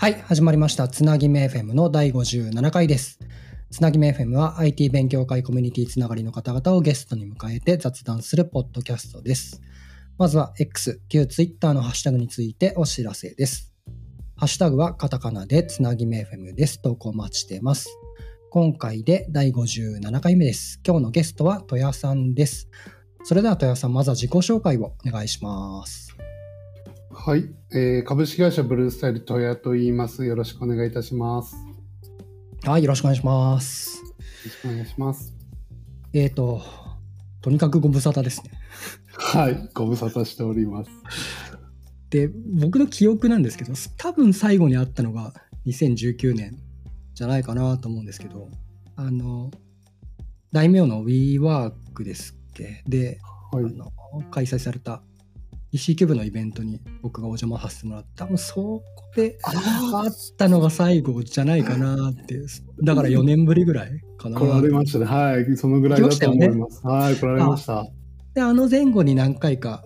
[0.00, 0.88] はい、始まりました。
[0.88, 3.18] つなぎめ FM の第57回です。
[3.70, 9.60] つなぎめ FM は IT 勉強会コミュニティつながりの方々をゲストに迎えて雑談するポッドキャストです。
[10.16, 13.74] まずは X、旧 Twitter のハッシュタグについてお知らせです。
[14.38, 16.80] ハッシュタグはカタカナでつなぎめ FM です。
[16.80, 17.94] 投稿お待ちしてます。
[18.48, 20.80] 今回で第57回目です。
[20.82, 22.70] 今日のゲストは戸谷さんです。
[23.24, 26.16] それでは戸谷さん、まずは自己紹介をお願いします。
[27.22, 30.24] はい、えー株式会社ブルースタイルトヤと言います。
[30.24, 31.54] よろしくお願いいたします。
[32.64, 34.00] よはい、よろしくお願いします。
[34.46, 35.34] ろしくお願いします。
[36.14, 36.62] えーと、
[37.42, 38.52] とにかくご無沙汰ですね。
[39.12, 40.90] はい、ご無沙汰しております。
[42.08, 45.34] で、僕の記憶なんですけど、多分最後に会ったのが
[45.66, 46.56] 2019年
[47.12, 48.48] じゃないかなと思うんですけど、
[48.96, 49.50] あの、
[50.52, 52.82] 大名の WeWork ですっけ？
[52.88, 53.18] で、
[53.52, 53.92] はいあ、の
[54.30, 58.82] 開催されたューブのイベントに僕がお邪魔させてもらって、多分そこ
[59.14, 62.40] で会ったのが最後じゃないかなって、
[62.82, 64.38] だから4年ぶりぐらいかな。
[64.38, 65.04] 来られましたね。
[65.06, 66.86] はい、そのぐらいだと思います。
[66.86, 67.86] はい、来られました。
[68.34, 69.84] で、あの前後に何回か、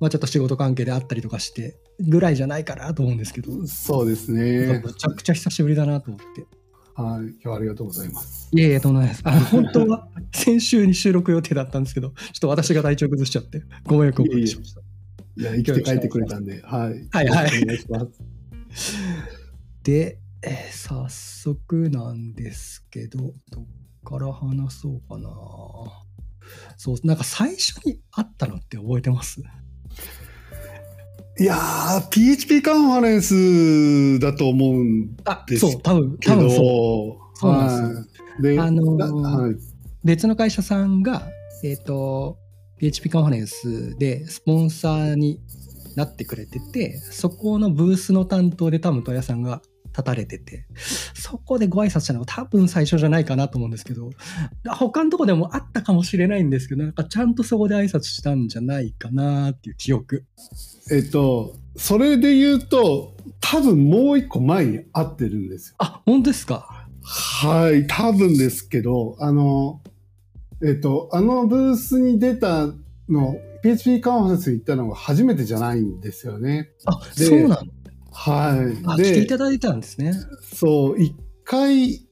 [0.00, 4.80] まあ、ちょっと仕事関係であったりとかして、ぐらいじゃないかなと思うんですけど、そうですね。
[4.84, 6.46] めちゃくちゃ久しぶりだなと思って。
[6.94, 8.48] はい、今日はありがとうございます。
[8.52, 9.22] いえいえ、とんでもないです。
[9.24, 14.80] あの本当は先週に収録予定だったんですけど、ちょっと私が体調崩しちゃって、ご迷惑をおかけしました。
[15.36, 17.08] いや、生きて帰ってくれたんで、はい。
[17.10, 18.96] はいはいお願いします。
[19.82, 23.18] で、えー早速なんですけど、
[23.50, 23.64] どっ
[24.04, 25.28] から話そうかな。
[26.76, 29.42] そう、なんか最初に会ったのって覚えてます？
[31.38, 37.38] いやー、PHP カンファレンスだと思うんあですそう、多分、けど、多分そう。
[37.38, 38.42] そうなんですはい。
[38.42, 39.54] で、あのーなはい、
[40.04, 41.28] 別の会社さんが、
[41.62, 42.38] えっ、と、
[42.78, 45.40] PHP カンファレンスでスポンサーに
[45.96, 50.66] なってくれてて、そこのブースの担当で多分戸谷さんが立たれてて、
[51.14, 54.10] そこでご挨拶したのが多分最初じゃないかなと思うんですけど、
[54.68, 60.26] 他のとこでもあったかもしれないんですけど、なんかちゃんとそこで挨拶したんじゃないかなっていう記憶。
[60.92, 65.76] えっと、それで言うと、多分もう一個前に会ってるんですよ。
[65.78, 66.86] あ、本当ですか？
[67.02, 69.80] はい、多分ですけど、あの、
[70.62, 72.66] えっと、あのブースに出た
[73.08, 76.70] の、PHP カンファレンスに行ったのが初めてじゃないんですよね。
[76.86, 77.56] あ、でそうなの？
[78.12, 78.82] はい。
[78.86, 80.14] あ、来ていで、ただいたんですね。
[80.54, 82.06] そう、一回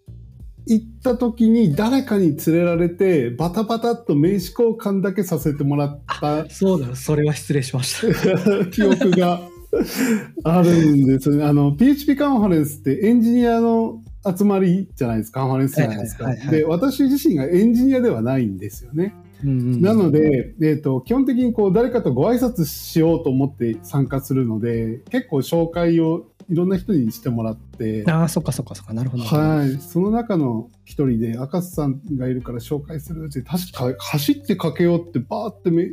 [0.66, 8.66] 行った時に誰かに連れられて、バタバタっと名刺交換だけさせてもらったそうだ、それは失礼しました。
[8.70, 9.40] 記憶が
[10.44, 11.44] あるんですね。
[11.44, 14.02] あの、PHP カンファレンスってエンジニアの
[14.36, 16.24] 集まりじゃないですか、カンファレンスじゃないですか。
[16.24, 19.14] はいはいはいはいで、私自身がエンジニアではないんですよね。
[19.42, 29.24] うんうんなので、えっ、と、基本的にこう、誰かとご挨拶しようと思って参加するので、結構紹介をいろんな人にしてもらって、ああ、そっかそっかそっか、なるほど。
[29.24, 29.76] はい。
[29.80, 35.88] その中の一人で、赤瀬さんがいるから紹介するって、確か走って駆け寄って、バーってめ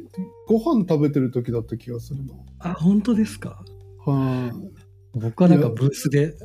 [0.47, 2.45] ご飯食べてる時だった気がするの。
[2.59, 3.63] あ、本当ですか？
[4.05, 5.19] はい。
[5.19, 6.35] 僕はなんかブースで、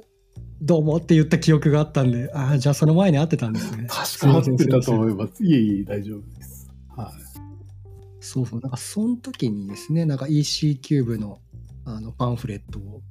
[0.60, 3.86] どうもって言った記憶があったんで、ああ、じゃあその前に会ってたんですね。
[3.88, 5.44] 確か合ってたと思います。
[5.44, 6.70] いえいえ、大丈夫です。
[6.88, 7.12] はい。
[8.20, 11.40] そうそう、なんかその時にですね、なんか EC キューブの
[11.84, 13.02] あのパンフレットを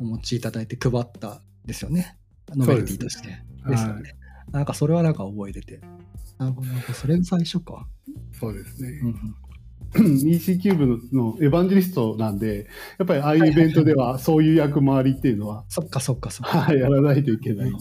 [0.00, 2.16] お持ちいただいて配ったんですよね。
[2.54, 3.28] ノベルティとして。
[3.68, 4.16] ですよね。
[4.52, 5.80] なんかそれはなんか覚えてて。
[6.38, 7.86] なるほど、なんかそれが最初か。
[8.38, 9.08] そうですねうん。
[9.08, 9.34] うん
[9.94, 12.66] EC キューブのエヴァンジェリストなんで、
[12.98, 16.60] やっぱりああいうイベントではそういう役回りっていうのは、そっかそっかそっか。
[16.62, 17.72] はい、やらないといけなない。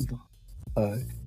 [0.75, 1.21] はい。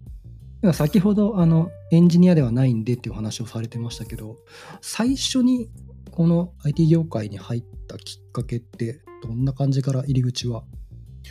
[0.72, 4.38] 先ほどあのエンジニアではないんでっていう話をされてましたけど
[4.80, 5.68] 最初に
[6.10, 10.64] この IT 業界に入ったきっかけってどんな感じから入り口は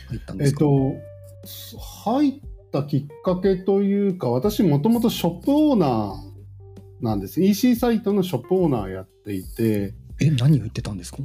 [0.08, 0.92] 入ったんでえっすか、と、
[2.12, 2.40] 入っ
[2.72, 6.33] たきっかけというか、私もともとショップオーナー
[7.04, 7.40] なんです。
[7.42, 11.18] EC サイトのショップオーナーやっていて、え何を言ってたんですか？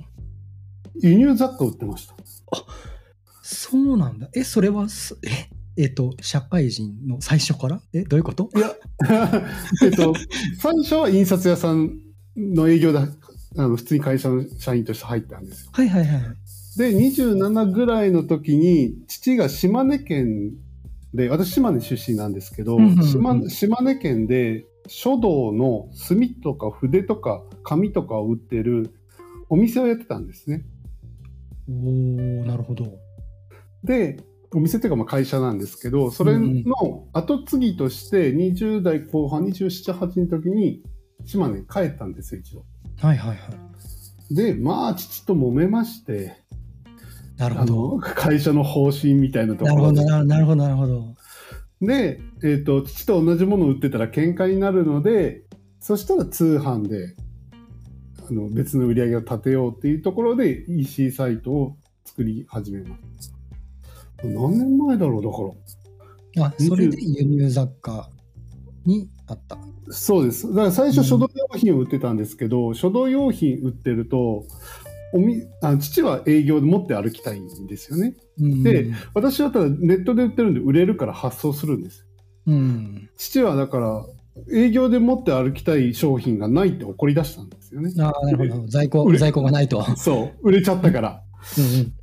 [1.01, 2.15] 輸入雑貨売ってました。
[3.42, 4.30] そうなんだ。
[4.36, 7.81] えそれはすええっと社会人の最初から？
[7.94, 8.50] えどういうこと？
[8.56, 8.75] いや、
[9.83, 10.13] えっと、
[10.59, 11.98] 最初は印刷屋さん
[12.36, 13.07] の営業で、あ
[13.56, 15.69] の普通に会社の社員として入ったんですよ。
[15.71, 16.21] はいはいはい。
[16.77, 20.54] で、27ぐらいの時に、父が島根県
[21.13, 23.07] で、私島根出身なんですけど、うんうんうん。
[23.07, 28.94] 島島根県で書道の墨とか筆とか紙とかを売ってる
[29.50, 30.65] お店をやってたんですね。
[31.69, 32.97] おーなるほど
[33.83, 34.19] で、
[34.53, 40.81] お店っていうかまあ会社なんですけど、それの後継ぎとして20代後半、27、8の時に
[41.24, 42.65] 島根に帰ったんですよ、一度。
[43.00, 43.39] はいはいはい
[44.31, 46.38] で、まあ、父と揉めまして、
[47.39, 47.75] あなるほど。
[47.95, 51.15] の会社の方針みたいなとなるほど、なるほど、なるほど。
[51.81, 55.44] で、えっと父と同じものを売ってたら喧嘩になるので
[55.80, 57.16] そしたら通販で
[58.30, 63.40] あの別の売り上げを立てようっていうところで EC サイトを作り始めました。
[64.28, 68.10] 何年前だろうだからあ、それで輸入雑貨
[68.86, 69.58] にあった。
[69.90, 70.48] そうです。
[70.50, 74.46] だから最初書道用品を売ってたんですけど、書道用品売ってると、
[75.13, 78.15] おみあ父は営業で持って歩きたいんですよね。
[78.39, 82.06] うんで、私はただネットで売ってるんで売れるから発送するんです。
[82.47, 83.09] うん。
[83.17, 84.06] 父はだから
[84.53, 87.91] 営業で持って歩きたい商品がないって怒り出したんですよね。
[88.00, 88.67] ああ、なるほど。
[88.67, 89.83] 在庫売、れ在庫がないと。
[89.97, 91.21] そう、売れちゃったから。
[91.57, 91.94] うん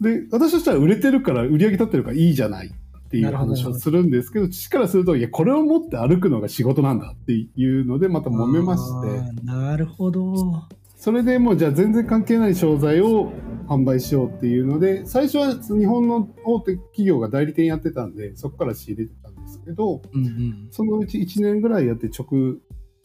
[0.00, 8.36] で、私としては売れてるから売り上げ立ってるからいいじゃないっていう話をするんですけど、父からすると、いや、これを持って歩くのが仕事なんだっていうので、またうん。
[8.36, 9.08] 揉めましあて。
[9.42, 10.68] ーなるほど。
[10.98, 13.32] それでもうじゃあ全然関係ない商材を
[13.68, 20.68] 販売しようっていうので最初は日本の大手企業が代理店やってたんでそこから仕入れてたんですけどうんうん。
[20.72, 22.56] そのうち1年ぐらいやって直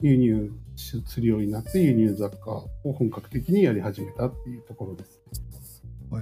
[0.02, 5.22] 輸入するようになって輸入雑貨を本格的にやり始めたっていうところです。
[6.14, 6.18] へ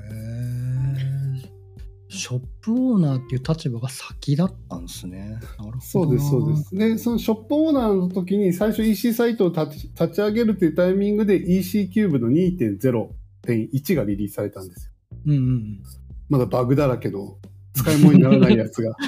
[0.77, 0.80] え。
[2.13, 5.29] ショップオーナーっていう立場が先だったんですね。
[5.29, 5.81] なるほどな。
[5.81, 6.75] そうですそうです。
[6.75, 14.91] でそのショップオーナーの時に最初 EC サイトを立ち立ち上げるっていうタイミングで EC キューブの2.0.1がリリースされたんですよ。
[15.27, 15.83] うんうん。
[16.29, 17.37] まだバグだらけの
[17.73, 18.95] 使い物にならないやつが。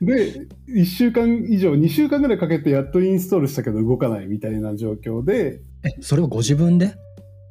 [0.00, 6.94] で、1週間以上、2週間ぐらいかけてやっとインストールしたけど動かないみたいな状況で、え、それをご自分で？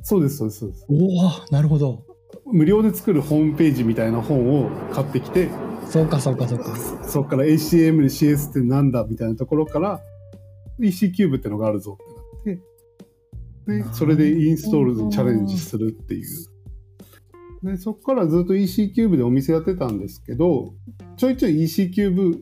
[0.03, 0.85] そうです、そうです、そうです。
[0.87, 2.06] おおなるほど。
[2.51, 5.49] 無料で作るホームページみたいな本を買ってきて、
[5.89, 6.75] そうかそうかそうか。
[7.07, 10.01] そこから HTML、CS ってなんだみたいなところから、
[10.79, 11.97] EC キューブってのがあるぞ
[12.39, 12.55] って
[13.69, 16.47] なって、で、それでインストールにチャレンジするっていう。
[17.63, 20.73] で、そこからずっと EC キューブでお店やってたんですけど、
[21.17, 22.41] ちょいちょい EC キューブ、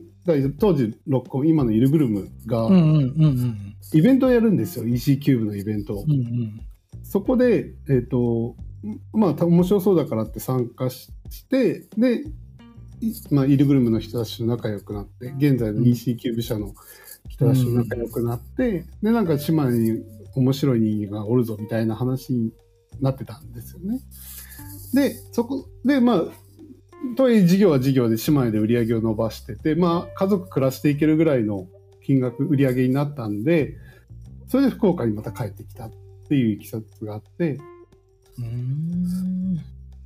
[0.58, 2.68] 当時六本、今のイルグルムが。
[3.92, 6.04] イベントをやるんですよ、EC キューブのイベントを。
[6.04, 6.60] うんうん。
[7.02, 8.56] そこで、えっ、と、
[9.12, 11.10] まあ、面白そうだからって参加し
[11.48, 12.24] て、で、
[13.00, 16.74] いまあ、イルグルムの人たちと仲良くなって、現在の EC キューブ社の
[17.28, 20.02] 人たちと仲良くなって、で、なんか島に
[20.34, 22.52] 面白い人間がおるぞみたいな話に
[23.00, 24.00] なってたんですよね。
[24.94, 26.22] で、そこで、まあ、
[27.16, 31.66] とはいえ事業は事業で姉妹で売り上げを伸ばしてて、まあ、家族暮らしていけるぐらいの
[32.02, 33.76] 金額、売り上げになったんで、
[34.48, 35.90] それで福岡にまた帰ってきたっ
[36.28, 37.58] ていういきさつがあって。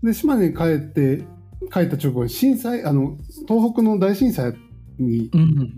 [0.03, 1.25] で、島根に帰って、
[1.73, 4.55] 帰った直後に震災、あの、東北の大震災
[4.99, 5.31] に。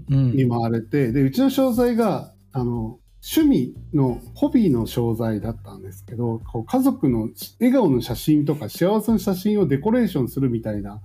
[0.09, 7.29] 見舞われて、で、うちの商材が、あの、趣味の、ホビーの商材だったんですけど、こう家族の
[7.61, 11.01] 笑顔の写真とか幸せの写真をデコレーションするみたいな、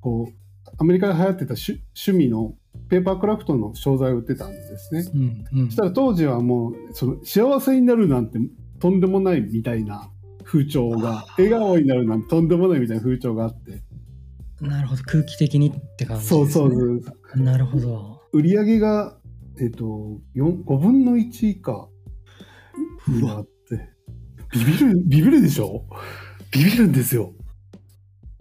[0.00, 0.34] こう、
[0.78, 2.54] アメリカで流行ってた趣趣味の
[2.88, 5.04] ペーパークラフトの商材を売ってたんですね。
[5.14, 8.38] うんうんそしたら当時はもう、その幸せになるなんて
[8.80, 10.10] とんでもないみたいな
[10.44, 13.82] 風潮が、笑顔になるなんてとんでもないみたいな風潮があって、
[14.60, 15.02] なるほど。
[15.02, 16.44] 空気的にって感じです、そね。
[16.44, 17.42] うそうそう。
[17.42, 18.20] なるほど。
[18.32, 19.18] 売り上げが、
[19.60, 21.88] えっと、4 5分の1以下
[23.08, 23.90] になって、
[24.52, 25.84] ビビる、ビビるでしょ？
[26.52, 27.32] ビビるんですよ。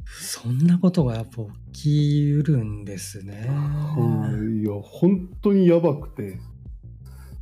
[0.06, 3.48] そんなことがやっぱ起きうるんですね。
[3.50, 6.39] はい、いや、本当にやばくて。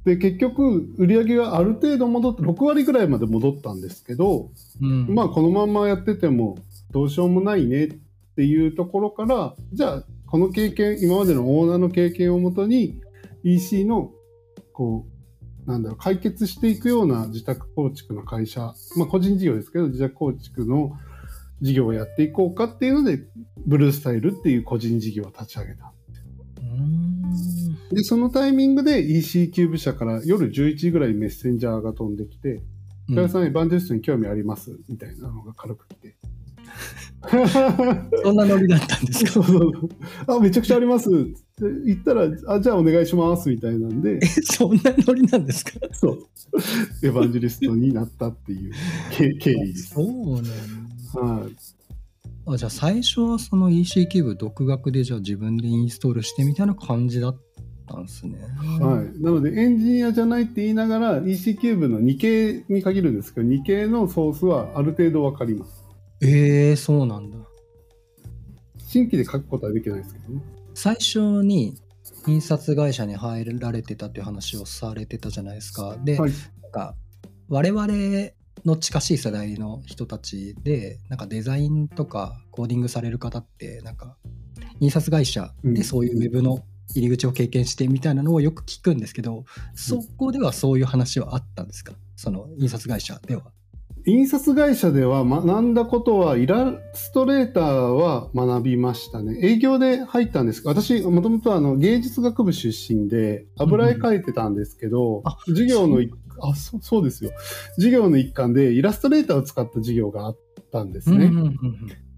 [0.05, 4.49] で、結局、売り上げがある程度戻って、6割ぐらいまで戻ったんですけど、
[4.81, 6.57] うん、まあ、このままやってても
[6.91, 7.89] どうしようもないねっ
[8.35, 12.99] ていうところから、じゃあ、この経験、今までのオーナーの経験をもとに、
[13.43, 14.11] EC の、
[14.73, 15.05] こ
[15.67, 20.97] う、なんだろう、解決していくような自宅構築の会社、まあ、個人事業ですけど、自宅構築の
[21.61, 23.19] 事業をやっていこうかっていうので、
[23.67, 25.93] ブルースタイルっていう個人事業を立ち上げた。
[27.91, 32.61] で、そのタイミングで EC キューブ社から夜11時ぐらいにメッセンジャーが飛んできて、
[33.09, 34.71] うん加谷さん、エヴァンジェリストに興味あります？
[34.87, 36.15] みたいなのが軽く来て。
[38.23, 39.31] そんなノリだったんですか？
[39.33, 39.89] そうそうそう。
[40.27, 41.09] あ、めちゃくちゃあります。
[41.09, 41.35] って
[41.85, 45.71] 言ったら、あ、じゃあお願いしますみたいなんで、そんなノリなんですか？
[45.91, 46.27] そう、
[47.03, 48.71] エヴァンジェリストになったっていう
[49.11, 49.93] 経経緯です。
[49.95, 50.49] そうなんだ。
[51.41, 51.51] はい。
[52.53, 57.37] あじゃあ最初はその EC キューブ独学でじゃあ自分でインストールしてみたいな感じだっ
[57.91, 58.37] たんですね。
[58.79, 65.83] はい、なのでエンジニアじゃないって言いながら EC キューブの2系に限るんですけど2系のソースはある程度わかります
[66.21, 67.37] えー、そうなんだ。
[68.77, 70.41] 新規で書くことはできないですけどね
[70.73, 71.77] 最初に
[72.27, 75.97] 印刷会社に入られてたっていう話をされてたじゃないですか。
[76.03, 76.31] で、はい
[76.61, 76.95] なんか
[77.49, 77.87] 我々
[78.65, 84.15] の近しい世代の人たちでなんかデザインとかコーディングされる方ってなんか
[84.79, 86.63] 印刷会社でそういうウェブの
[86.95, 89.45] 入り口を経験してみたいなのをよく聞くんですけど、
[89.75, 91.93] そこではそういう話はあったんですか？
[92.15, 93.43] その印刷会社では。
[94.07, 99.37] 印刷会社では学んだことは、イラストレーターは学びましたね。
[99.43, 105.99] 営業で入ったんです私、もともとあの芸術学部出身で、油絵描いてたんですけど、うん、授業の
[106.39, 107.29] あそ、そうですよ。
[107.75, 110.37] 授業の一環でイラストレーターを使った授業があっ
[110.71, 111.31] たんですね。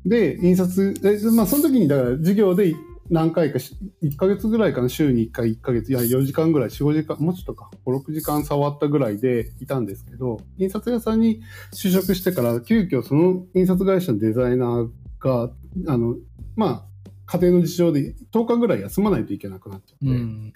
[0.06, 2.74] で、印刷、えまあ、その時に、だから授業で
[3.10, 11.42] 何回か、1ヶ月ぐらいかな、週に1回、1ヶ月、いや、4時間ぐらい、4、5時間、もうちょっとか、5、6時間触ったぐらいでいたんですけど、印刷屋さんに
[11.74, 15.52] 就職してから、急遽その印刷会社のデザイナーが、
[15.88, 16.16] あの、
[16.56, 16.86] まあ、
[17.26, 20.54] 家庭の事情で10日ぐらい休まないといけなくなっちゃって、うん、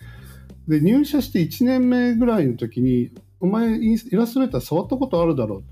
[0.67, 5.63] で、入社して1年目ぐらいの時に、お前イラストレーター触ったことあるだろう。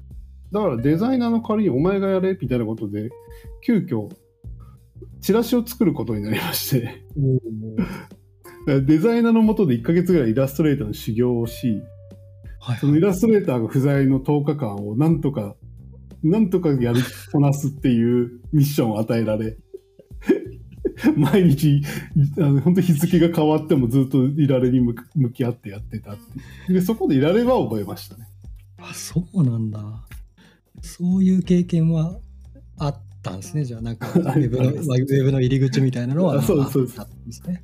[0.54, 3.10] だからデザイナーの代わりにお前がやれみたいなことで、
[3.64, 4.10] 急遽
[5.22, 7.04] チラシを作ることになりまして
[8.68, 11.96] デザイナーのもとで1ヶ月ぐらいイラストレーターの修行をし、はい
[12.60, 15.56] はい、そのイラストレーターが不在の10日間をなんとか、
[16.24, 19.58] なんとかやりこなすっていうミッションを与えられ、
[21.16, 21.84] 毎日、
[22.40, 24.96] あの本当日付が変わってもずっといられに向
[25.32, 26.18] き合ってやってたっ
[26.68, 28.28] てで、そこでいられは覚えましたね。
[28.78, 30.08] あ、そうなんだ。
[30.82, 32.20] そういう経験は
[32.78, 33.66] あったんですね。
[33.66, 37.08] じゃあ、なんか、 ウェブの、ウェブの入り口みたいなのは、 そうそうそう。
[37.26, 37.64] ですね。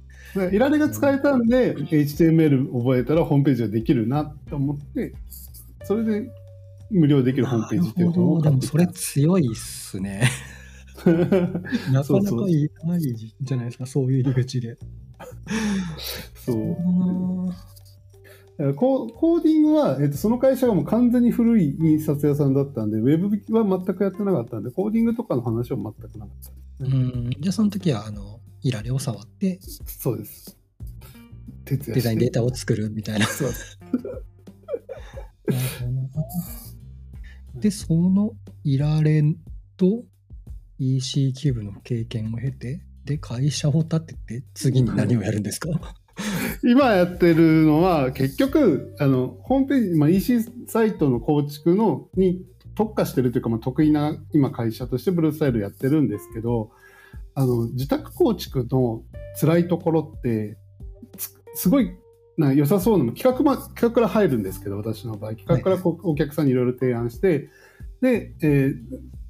[0.52, 5.14] いられが使えたんで、HTML 覚えたらホームページができるなと思って、
[5.84, 6.32] それで
[6.90, 10.24] 無料できるホームページっていうのをでもそれ強いっすね。
[11.92, 14.78] なかなかいないじゃないですか、そういう入り口で。
[16.34, 16.78] そう。
[18.76, 23.28] コーディングは、えっと、その会社がもう完全に古い印刷屋さんだったんで、ウェブ
[23.58, 26.44] は全くやってなかったんで、コーディングとかの話は全くなかっ
[26.78, 26.96] た、ね、う
[27.28, 27.30] ん。
[27.40, 30.58] じゃあその時はあのいられを触ってそうです。
[31.66, 33.26] デザインデータを作るみたいな。
[33.26, 33.80] そうです。
[37.56, 39.24] でそのいられ
[39.78, 40.04] と
[40.80, 45.70] EC キューブの経験を経てで会社を立てて次に何をやるんですか？
[46.64, 52.44] 今やってるのは結局あのホームページ、まあ、EC サイトの構築のに
[52.76, 56.72] 特化してるというか、まあ、得意な今会社としてブルースタイルやってるんですけど
[57.34, 59.04] あの自宅構築の
[59.40, 60.58] 辛いところって
[61.54, 61.96] すごい
[62.38, 65.36] な良さそうなの企画,、ま、企画から入るんですけど私の場合。
[65.36, 67.50] 企画からこう、お客さんにいろいろ提案して
[68.02, 68.76] で、えー、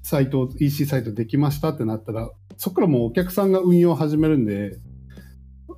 [0.04, 4.78] サイト EC サイトできましたってなったらそこからもうお客さんが運用を始めるんで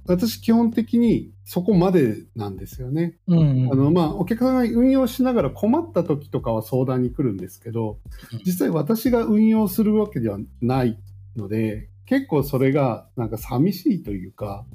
[0.05, 3.17] 私基本的にそこまでなんですよね。
[3.27, 3.37] うん。
[3.37, 7.99] うん、あのまあ、お客さんが運用しながら困った時とかは相談に来るんですけど、
[8.45, 10.97] 実際私が運用するわけではない
[11.35, 14.65] ので、結構それがなんか寂しいというか、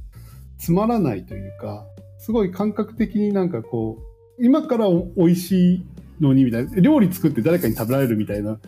[0.58, 1.87] つまらないというか、
[2.18, 3.99] すごい感覚的になんかこ
[4.38, 5.87] う、今から美味しい
[6.20, 8.58] のにみたいな、料理作って誰かに食べられるみたいな、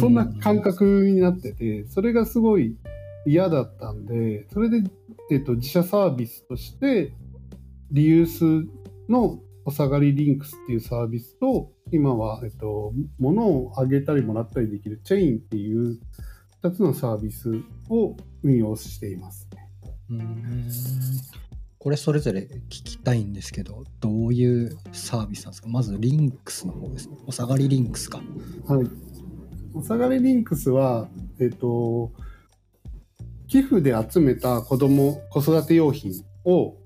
[0.00, 2.76] そんな感覚になってて、それがすごい
[3.26, 4.82] 嫌だったんで、それで
[5.30, 7.12] えっと、自社サービスとして、
[7.90, 8.68] リユース
[9.08, 16.00] のお下がりリンクスっていうサービスと、今は、えっと、物をあげたりもらったりできるチェインっていう
[16.62, 19.48] 2つのサービスを運用しています、
[20.10, 20.68] うん
[21.78, 25.68] これそれぞれ聞きたいんですけど、どういうサービスなんですか？
[25.68, 27.16] まずリンクスの方ですね。
[27.26, 28.20] お下がりリンクスか。
[28.66, 28.86] はい。
[29.72, 32.10] お下がりリンクスは、えっと、
[33.48, 36.12] 寄付で集めた子供、子育て用品
[36.44, 36.76] を、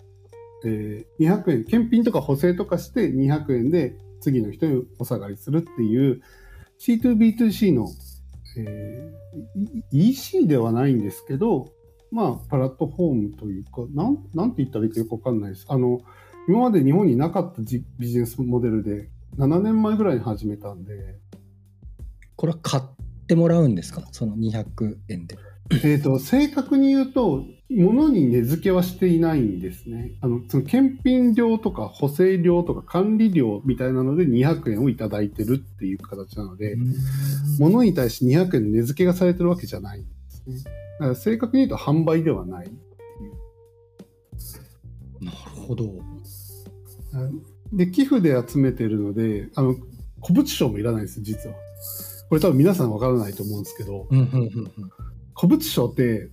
[0.64, 6.20] えー、200円、検品とか補正とかして200円で次の人にお下がりするっていう
[6.78, 7.88] C2B2C の、
[8.58, 11.72] えー、EC ではないんですけど、
[12.10, 15.66] まあ、プラットフォームというか、なん、なんて言ったらいいかよくわかんないです。
[15.68, 16.00] あの、
[16.48, 21.16] 今まで日本になかったビジネスモデルで、7年前ぐらいに始めたんで。
[22.36, 22.82] これは買っ
[23.26, 24.08] てもらうんですか？
[24.10, 25.36] その200円で。
[25.84, 30.12] えっと、正確に言うと、物に値付けはしていないんですね。
[30.20, 36.76] あの、その検品料とか補正料とか管理料みたいなので200円をいただいてるっていう形なので、
[37.60, 40.56] 物に対して200円の値付けがされてるわけじゃないんですね。
[40.64, 42.70] だから正確に言うと販売ではない。
[45.20, 45.84] なるほど。
[47.72, 49.76] で、寄付で集めてるので、あの、
[50.22, 51.54] 古物商もいらないんです、実は。
[52.28, 54.08] これ多分皆さんわからないと思うんですけど、
[55.40, 56.28] 古物商って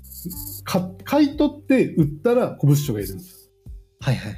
[1.05, 3.49] 買い取って売ったら古物商がいるんです
[4.01, 4.37] はいはいはい。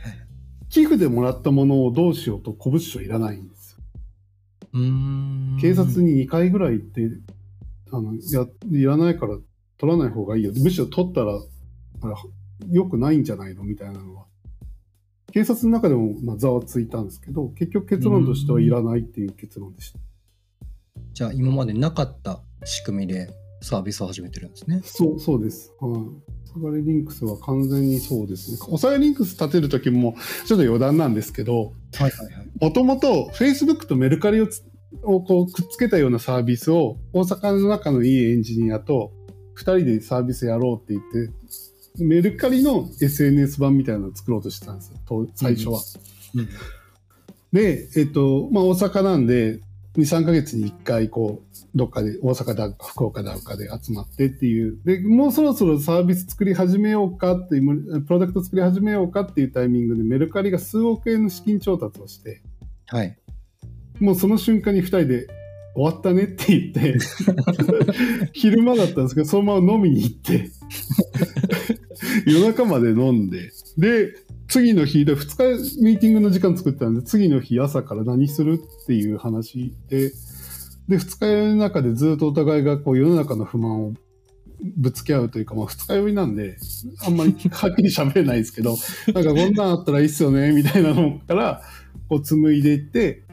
[0.69, 3.79] 寄付でもらったものをどうしようと古物商いらないんです
[4.73, 5.57] うん。
[5.59, 7.09] 警察に2回ぐらい行って、
[7.91, 9.39] あの、や、いらないから
[9.79, 10.51] 取らない方がいいよ。
[10.55, 12.13] むしろ取ったら、あ
[12.69, 14.25] 良くないんじゃないのみたいなのは。
[15.31, 19.99] 警察の中でも、まあ、ざわついたんですけど、結局結論としてはいらないっていう結論でした。
[21.13, 24.81] じゃあ今までなかった仕組みでサービスを始めてるんですね。
[24.83, 25.73] そう、そうです。
[25.79, 26.01] はい。
[26.45, 28.57] サガリリンクスは完全にそうですね。
[28.69, 32.49] おさリンクス立てる時も、ちょっと余談なんですけど、はいはいはい。
[32.59, 34.63] もともと Facebook とメルカリをつ
[35.03, 39.11] をこうくっつけたようなサービスを大阪の中のいいエンジニアと
[39.57, 41.27] 2人でサービスやろうって言っ
[41.97, 45.79] て、メルカリの SNS 版みたいなのを作ろうとしてたんですよ、と最初は。
[46.35, 46.49] うん
[47.51, 49.59] で、えっと、まあ大阪なんで、
[49.97, 54.79] 2、3ヶ月に1回、こう、どっかで、大阪だか、福岡だかで集まってっていう。
[54.85, 62.41] で、もうそろそろサービス作り始めようかっていう、プロダクト作り始めようかっていうタイミングで、メルカリが数億円の資金調達をして、
[62.87, 63.17] はい。
[63.99, 65.27] もうその瞬間に2人で
[65.75, 66.99] 終わったねって言って、
[68.33, 70.49] 昼間だったんですけど、そのまま飲みに行って、
[72.25, 74.13] 夜中まで飲んで、で、
[74.49, 80.09] 次の日で2日ミーティングの時間作ったんで、次の日朝から何するっていう話で、
[80.89, 83.93] で、2日酔いの中でずっとお互いがこう世の中の不満を
[84.75, 86.57] ぶつけ合うというか、まあ二日酔いなんで、
[87.05, 88.75] あんまりはっきり喋れないですけど、
[89.13, 91.61] なんかこんなんあったらいいっすよね、みたいなのから、
[92.09, 93.23] こう紡いでいって、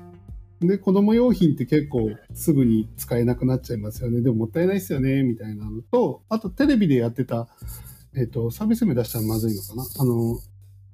[0.60, 4.20] で、子供用品って結構すぐに使えなくなっちゃいますよね。
[4.20, 7.48] でももったいないっすよね、みたいなのと、あとテレビでやってた、
[8.14, 10.38] えっ、と、サービス名出したらまずいのかなあの、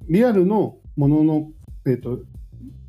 [0.09, 1.51] リアルのものの、
[1.87, 2.21] えっ、と、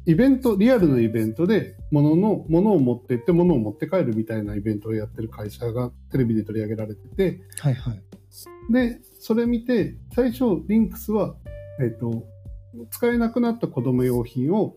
[0.05, 8.03] イベント、リアルのイベントで、ものの、ものを持ってって、ものを持って帰るみたいなイベントをやってる会社がテレビで取り上げられてて、はいはい。
[8.71, 11.35] で、それ見て、最初、リンクスは、
[11.79, 12.25] えっ、と、
[12.89, 14.75] 使えなくなった子供用品を、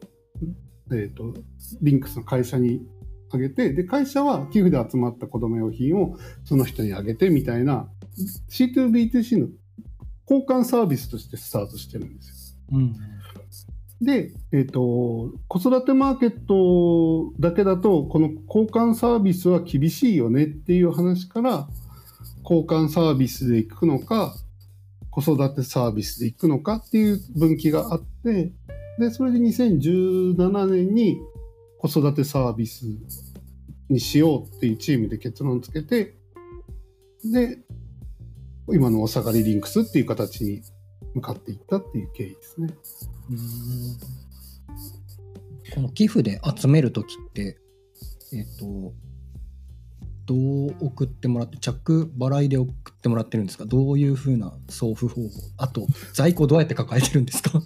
[0.93, 1.35] えっ、と、
[1.83, 2.87] リンクスの会社に
[3.31, 7.89] あげて、で、会社は寄付で集まった子供用品をその人にあげてみたいな、
[8.49, 9.49] C2B2C の
[10.29, 12.79] 交換サービスとしてスタートしてるんですよ。
[12.79, 12.97] うん。
[14.01, 21.69] で、えっ、と、子育てマーケットだけだと、この交換サービスは厳しいよねっていう話から、
[22.43, 24.35] 交換サービスで行くのか、
[25.11, 28.53] 子育てサービスで行くのかっていう分岐があって、
[28.99, 31.19] で、それで2017年に
[31.79, 32.85] 子育てサービス
[33.89, 36.17] にしようっていうチームで結論つけて、
[37.25, 37.59] で、
[38.73, 40.63] 今のお下がりリンクスっていう形に
[41.15, 42.69] 向かっていったっていう経緯ですね。
[45.75, 47.59] この寄付で集めるときって、
[48.33, 48.93] えっ、と、
[50.27, 53.67] どう送ってもらって、着払いで送ってもらってるんですか？
[53.67, 55.29] どういうふうな送付方法？
[55.59, 57.63] あと、在庫どうやって抱えてるんですか？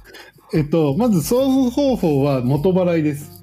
[0.54, 3.41] えっと、まず送付方法は元払いです。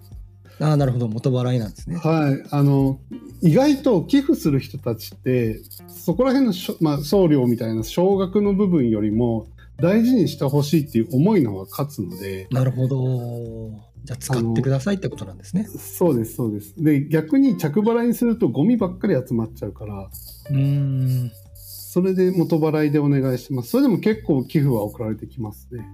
[0.62, 1.08] ああ、なるほど。
[1.08, 1.96] 元払いなんですね。
[1.98, 2.44] はい。
[2.52, 3.00] あの、
[3.42, 13.72] 意外と寄付する人たちって、そこら辺のしょ、まあ、送料みたいな少額の部分よりも大事にしてほしいっていう思いの方が勝つので、なるほど。
[14.04, 15.66] じゃあ使ってくださいってことなんですね。
[15.66, 16.74] そうです、そうです。
[16.82, 20.10] で、逆に着払いにするとゴミばっかり集まっちゃうから、
[20.50, 21.32] うーん。
[21.56, 23.70] それで元払いでお願いします。
[23.70, 25.88] それでも結構寄付は送られてきますね。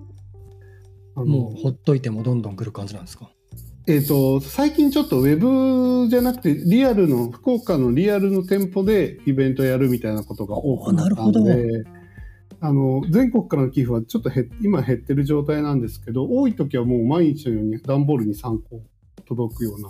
[1.16, 3.30] もうほっといてもどんどん来る感じなんですか？
[3.88, 11.84] えっ、と、最近ちょっとウェブじゃなくて、リアルの、福岡のリアルの店舗でイベントやるみたいなことが多くなったんあなで、
[12.62, 18.82] あの、全国からの寄付はちょっと減っ今減ってる状態なんですけど、多い時はもう毎日のように段ボールに3個
[19.26, 19.90] 届くような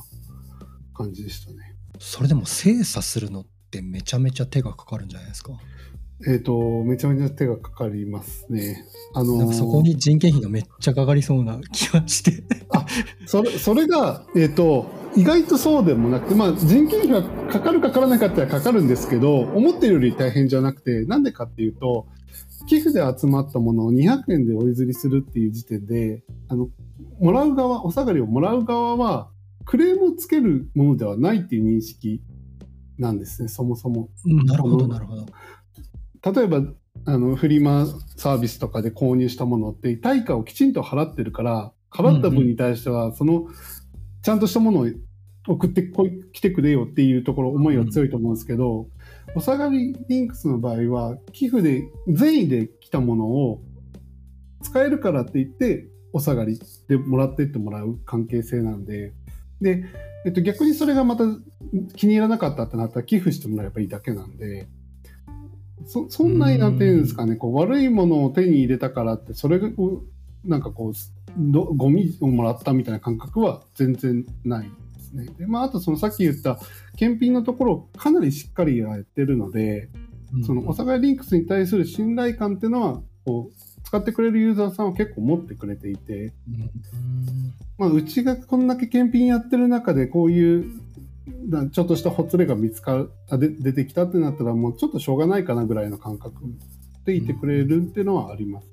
[0.94, 1.76] 感じでしたね。
[1.98, 5.54] それでも精査するのってめちゃめちゃ手がかかるんじゃないですか？
[6.28, 8.86] えっ、と、めちゃめちゃ手がかかりますね。
[9.14, 12.44] あのなんかそこに人件費がめっちゃかかりそうな気がして。
[13.26, 22.08] それそれが、えっと意外とそうでもなくて、まあ、人件費はかかるかからなかったらかかるんですけど思ってるより大変じゃなくてなんでかっていうと
[22.68, 26.68] 寄付で集まったものを200円でお譲りするっていう時点であの
[27.20, 29.30] もらう側お下がりをもらう側は
[29.64, 32.22] クレームをつけるものではないっていう認識
[32.98, 34.10] なんですねそもそも。
[34.26, 35.26] うんなるほど、なるほど。
[36.26, 36.62] 例えば
[37.06, 37.86] あのフリマ
[38.18, 43.48] サービスとかで購入したものって対価をきちんと払ってるから払った分に対してはその
[44.24, 44.88] ちゃんとしたものを
[45.48, 48.88] 送ってこい来てくれよっていうところ思いは強いと思うんですけど、
[49.36, 53.62] お下がりリンクスの場合は寄付で善意で来たものを
[54.64, 59.14] 使えるからって言ってお下がりでもらってってもらう関係性なんで
[59.62, 59.86] で、
[60.26, 61.26] えっと、逆にそれがまた
[61.96, 64.68] 気に入らなかったってなったら寄付してもらえばいいだけなんで。
[65.86, 70.04] そそんなになんていうんですかね、こう悪いものを手に入れたからって、それを
[70.44, 70.94] なんかこう
[71.38, 75.28] ど、ゴミをもらったみたいな感覚は全然ないですね。
[75.38, 76.60] でまあ、あとそのさっき言った
[76.96, 79.90] 検品のところかなりしっかりやってるので、
[80.46, 86.72] そのおさがりリンクスに対する信頼感っていうのはこう使ってくれるユーザーさんは結構持ってくれていて、うん。
[87.78, 90.66] まあ、うちがこんだけ検品やってる中でこういう
[91.48, 96.36] なちょっとしたほつれが見つかあで出てきたってなったらもうちょっとしょうがないかなぐらいの感覚
[97.06, 98.68] でいてくれるっていうのはあります。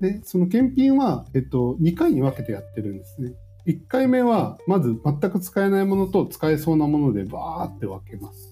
[0.00, 3.34] でその検品は、えっと、2回に分けてやってるんですね。
[3.66, 8.50] 1回目はまず全く使えないものと使えそうなものでバーって分けます。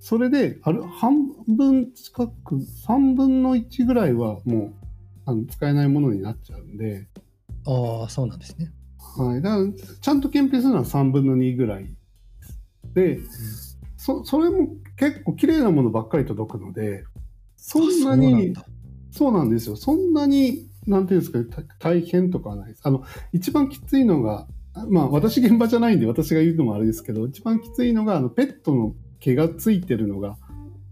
[0.00, 4.72] それである半分近く3分の1ぐらいはもう
[5.26, 7.06] あの使えないものになっちゃうんで、
[7.66, 8.72] ああ、そうなんですね。
[9.16, 9.64] はい、だから
[10.00, 11.90] ちゃんと検品するのは3分の2ぐらい。
[12.94, 13.20] で、
[13.96, 17.04] そそれも結構綺麗なものばっかり届くので
[17.56, 18.54] そんなに
[19.10, 19.76] そうなんですよ。
[19.76, 22.80] そんなになんていうんですかた大変とかはないです。
[22.84, 24.46] あの一番きついのが
[24.88, 30.38] まあ私現場じゃないんで私が言うのもあれですけど一番きついのがあのペットの毛がついてるのが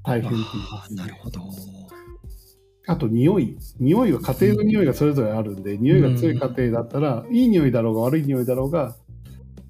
[0.04, 1.40] 大変って言いまあすねーなるほど。
[2.88, 8.96] あと匂い匂いは家庭の匂いがそれぞれあるんで、匂いが強い家庭だったら、いい匂いだろうが悪い匂いだろうが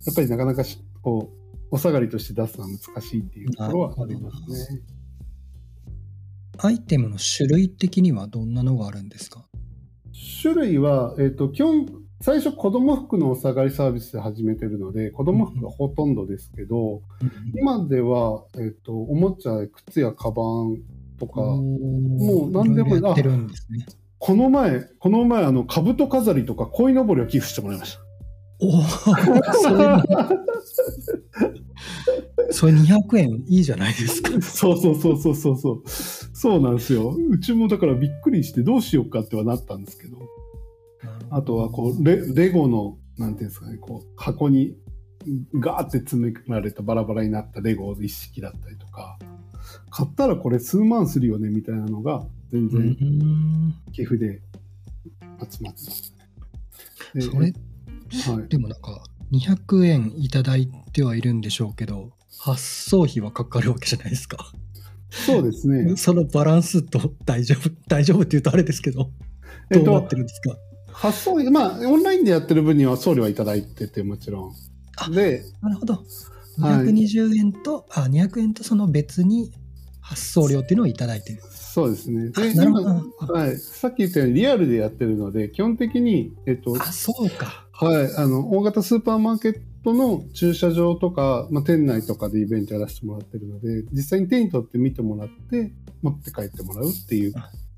[0.07, 4.83] やっぱりなかなかしこうお下がりとして出すのは難しいっていうところはありますね。
[6.59, 9.45] アイテムの種類的にはどんなのがあるんですか？
[10.43, 11.87] 種類は、えっと基本
[12.21, 17.03] 最初子供服のお下がりサービスで始めてるので子供服がほとんどですけど、
[17.55, 20.79] 今では、えっとおもちゃ靴やカバン
[21.19, 23.87] とか、ももう何でもやってるんですね。
[24.19, 28.01] この前この前あの兜飾りとか鯉のぼりを寄付してもらいました。
[28.61, 28.83] おお、
[29.55, 30.03] それも
[32.51, 34.33] それ200円いいじゃないですか。
[34.43, 35.83] そうそうそうそうそうそう。
[35.87, 37.11] そうなんですよ。
[37.11, 40.19] うちもだからびっくりしてどうしようかってはなったんですけど。
[41.31, 44.77] あとはこうレレゴのなんていうんですかねこう箱に
[45.55, 49.19] ガーって詰められたバラバラになったレゴ一式だったりとか
[49.91, 54.41] 買ったらこれ数万するよねみたいなのが全う然ん、寄付で
[55.51, 56.29] 集まってますね。
[57.15, 64.53] でそれ、はい、でもなんか200円いただいてはいるんでしょうけど、発送費はかかるわけじゃないですか。
[65.11, 65.97] そうですね。
[65.97, 69.11] そのバランスと大丈夫、大丈夫って言うとあれですけど、
[69.71, 70.57] どうなってるんですか、
[70.93, 74.53] 発送まあオンラインでやってる分には送料はいただいててもちろ
[74.97, 75.13] あん。
[75.13, 75.95] でなるほど。
[75.95, 76.05] はい
[76.59, 79.53] 220円と、あ、200円とその別に
[80.09, 81.43] 発送料っていうのをいただいてる。
[81.51, 82.31] そうですね。
[82.31, 82.91] であなるほど
[83.21, 87.67] 今はい、さっき言ったようにリアルでやってるので基本的に、えっとあ、そうか。
[87.73, 97.35] はい、あの大型スーパーマーケットの駐車場とか、まあ、店内とかでイベントやらせてもらってるので実際に手に取って見てもらって持って帰ってもらうっていう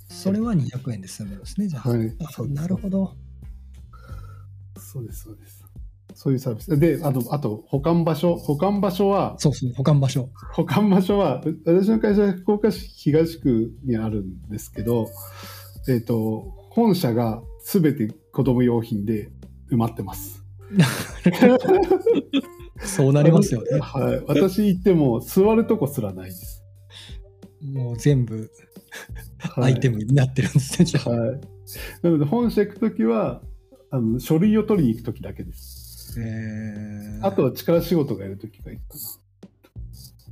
[0.09, 1.89] それは200円で済むんですね、じゃあ。
[1.89, 2.17] はい
[2.49, 3.13] なるほど。
[4.79, 5.60] そうですそうです
[6.15, 10.29] そういうサービスであとあと保管場所保管場所はそうそう、保管場所。
[10.53, 15.09] 保管場所はう私の会社は福岡市東区にあるんですけど、
[15.89, 19.31] えっと本社が全て子供用品で
[19.71, 20.45] 埋まってます。
[22.79, 23.79] そうなりますよね。
[23.81, 26.65] はい、私行っても座るとこすらないです。
[27.61, 28.51] もう全部
[29.39, 31.11] はい、アイテムになってるんですね、じゃあ。
[31.11, 31.41] はい。
[32.03, 33.43] なので本社行くときは
[33.91, 35.70] あの書類を取りに行くときだけです。
[36.19, 38.83] えーあとは力仕事がやるときがいいか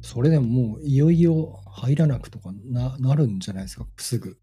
[0.01, 4.31] それでももういよいよ入らなくとかななるんじゃないですか、すぐ。
[4.31, 4.37] な。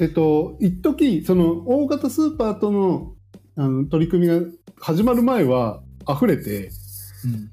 [0.00, 3.14] えっと一時その大型スーパーとの
[3.56, 4.44] あの取り組みが
[4.80, 6.70] 始まる前は溢れて。
[7.24, 7.50] うん。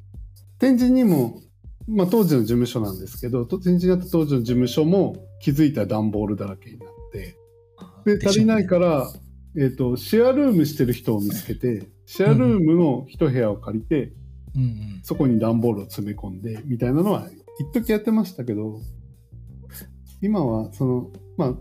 [0.57, 1.41] 展示にも、
[1.87, 7.37] まあ、当時の事務所なんですけどと展示にあった当時の事務所も気づいたら段ボールだらけになって
[8.17, 9.11] で足りないから、
[9.57, 14.11] えー、とシェアルームしてる人を見つけてシェアルームの一部屋を借りて、
[14.55, 14.99] うんうん。
[15.03, 18.79] そこに段ボールを詰め込んでみたいなのは一時やってましたけど
[20.21, 21.53] 今はその、まあ、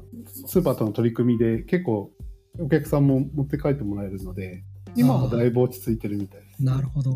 [0.47, 2.11] スーパーとの取り組みで結構
[2.59, 4.63] お客さんも持って帰ってもらえるので
[4.97, 6.65] 今はだいぶ落ち着いてるみたいです。
[6.65, 7.11] なるほど。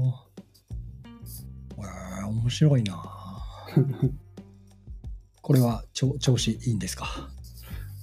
[2.28, 3.02] 面白いな。
[5.40, 7.30] これは調調子いいんですか？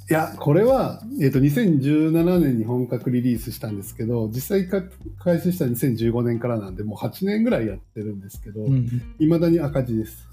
[0.08, 4.84] いや、これは、えっ、と、2017年に本格リリースしたんですけど、実際か
[5.18, 8.88] 開始した2015年からなんで、もう8年ぐらいやってるんですけど、うん。
[9.18, 10.28] いまだに赤字です。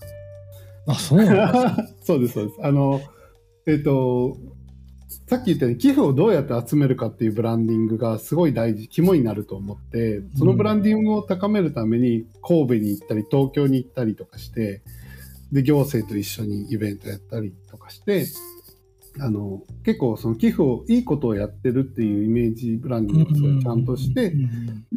[0.86, 2.56] あ、そうなんです そうです、そうです。
[2.62, 3.00] あの、
[3.64, 4.36] えっ、と、
[5.26, 14.82] さっき言ったように寄付をどうやって集めるかっていうブランディングがすごい大事、肝になると思って、そのブランディングを高めるために神戸に行ったり、東京に行ったりとかして、
[15.50, 18.26] で、行政と一緒にイベントやったりとかして、
[19.20, 24.32] あの、結構その寄付を、いいことをやってるっていうイメージブランディングがすごいちゃんとして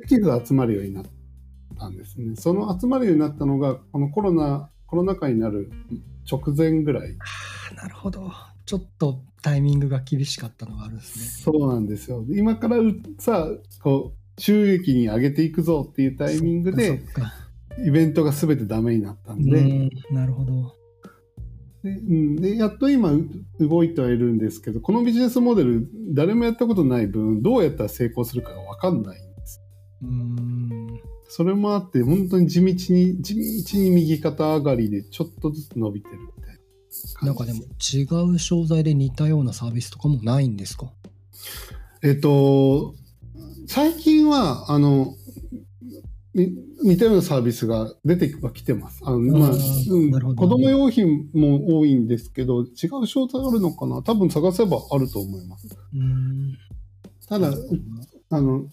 [0.07, 1.05] 寄付が集まるようになっ
[1.77, 2.35] たんですね。
[2.35, 5.71] その集まるようになったのが、このコロナ、コロナ禍になる
[6.29, 7.15] 直前ぐらい。
[7.75, 8.31] なるほど。
[8.65, 11.25] ちょっとタイミングが厳しかったのがあるんですね。
[11.25, 12.25] そうなんですよ。
[12.29, 12.77] 今から
[13.19, 13.47] さ、
[13.83, 17.03] こう、収益に上げていくぞっていうタイミングで、
[17.85, 19.61] イベントが全てダメになったんで。
[19.61, 20.75] んなるほど。
[21.85, 22.35] でうん。
[22.35, 23.11] でやっと今
[23.59, 29.61] 動いてはいるんですけどこのビジネスモデル誰もやったことない分どうやったら成功するかが分かんないんです。
[30.01, 30.99] うん。
[31.27, 36.55] それもあって本当に地道に地道に右肩上がりでちょっとずつ伸びてるみたい
[37.21, 40.91] ななんかでも違う商材で似たようなサービスとかもないんですか？
[42.03, 42.95] えっと
[43.67, 45.15] 最近はあの
[46.35, 49.01] 似たようなサービスが出てはきてます。
[49.05, 54.01] あのまあ、うん、子供用品も多いんですけど、違う商材あるのかな？
[54.03, 55.69] 多分探せばあると思います。
[57.29, 57.53] ただ、
[58.29, 58.65] あの、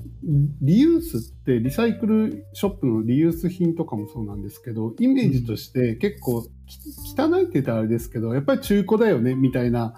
[0.60, 6.44] リユースってリサイクルショップのリユース品とかもそうなんですけど、イメージとして結構、
[7.16, 9.94] 汚いって言ったらあれですけど、やっぱり中古だよね、みたいな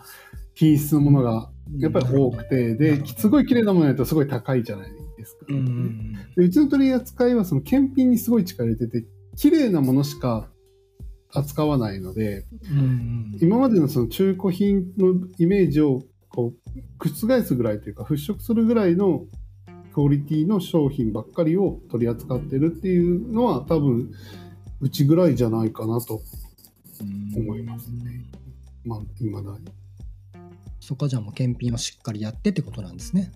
[0.55, 5.14] 品質のものがやっぱり多くて、で、すごい綺麗なものやとすごい高いじゃないですか。
[5.49, 10.49] うん、でうちの取り扱いはその検品にすごい力入れてて、綺麗なものしか
[11.33, 19.25] 扱わないので、うん、今までのその中古品のイメージをこう覆すぐらいというか払拭するぐらいの
[19.93, 24.11] クオリティの商品ばっかりを取り扱ってるっていうのは多分
[24.81, 26.21] うちぐらいじゃないかなと
[27.37, 28.25] 思いますね。
[28.85, 29.59] まあ、未だに。
[30.81, 33.33] そこはじゃあもう検品をしっかりやってってことなんですね。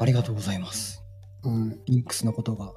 [0.00, 1.02] ありがとうございます。
[1.42, 1.50] は
[1.86, 2.72] い、リンクスのことが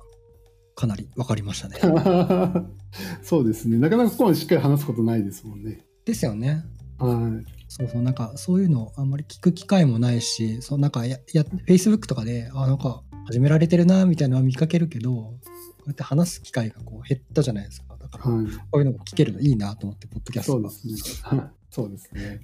[0.76, 1.78] かなり分かりましたね。
[3.24, 3.78] そうですね。
[3.78, 5.86] なかなかここまでしっかり話すことないですもんね。
[6.04, 6.66] ですよね。
[6.98, 7.46] はい。
[7.70, 15.40] そうそう、なんかそういうのあんまり聞く機会もないし、そうなんかや、や、Facebook とかで、あ、なんか始められてるなみたいなのは見かけるけど、こ
[15.86, 17.96] うやって話す機会がこう減ったじゃないですか。
[17.98, 20.70] だから、こういうのも聞けるのいいなと思って、ポッドキャストが。
[20.70, 21.44] そうですね。
[21.70, 22.42] そうですね。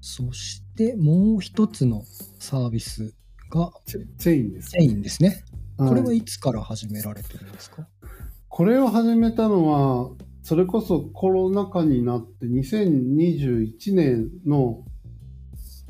[0.00, 2.04] そしてもう一つの
[2.38, 3.14] サービス
[3.54, 4.70] がチェインです。
[4.70, 5.44] チェインですね。
[5.76, 7.86] これはいつから始められてるんですか？
[8.48, 10.10] これを始めたのは、
[10.42, 14.84] それこそコロナ禍になって2021年の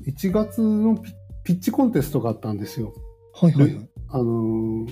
[0.07, 0.97] 1月の
[1.43, 2.95] ピッチコンテストがあったんですよ。
[3.35, 3.89] はいはい、はい。
[4.09, 4.87] あの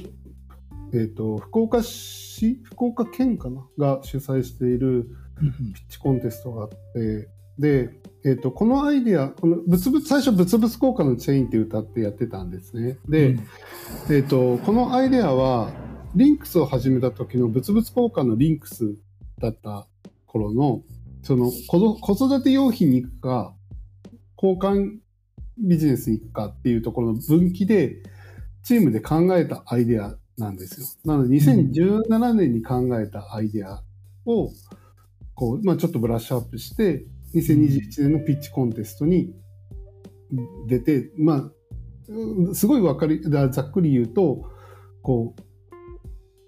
[0.93, 3.67] えっ、ー、と、福岡市、福岡県かな？
[3.79, 5.09] が主催している
[5.41, 12.99] ピッチコンテストがあって、で、えーと、このアイデアこの物々最初「物々効果のチェイン」って歌ってやってたんですね。
[13.09, 13.41] で、うん、
[14.11, 15.73] えーと、このアイデアは
[16.15, 18.95] リンクスを始めた時の物々効果のリンクス
[19.39, 19.87] だった
[20.27, 20.83] 頃の
[21.23, 23.55] その子育て用品に行くか
[24.41, 24.99] 交換
[25.59, 28.03] ビジネスに行くかっていうところの分岐で
[28.63, 30.87] チームで考えたアイデアなんですよ。
[31.05, 33.83] なので2017年に考えたアイデア
[34.27, 34.51] を
[35.35, 39.35] こう、まあ、ちょっとブラッシュアップして2021年のピッチコンテストに
[40.67, 41.51] 出て、ま
[42.51, 44.51] あ、すごいわかり、ざっくり言うと、
[45.03, 45.43] こう、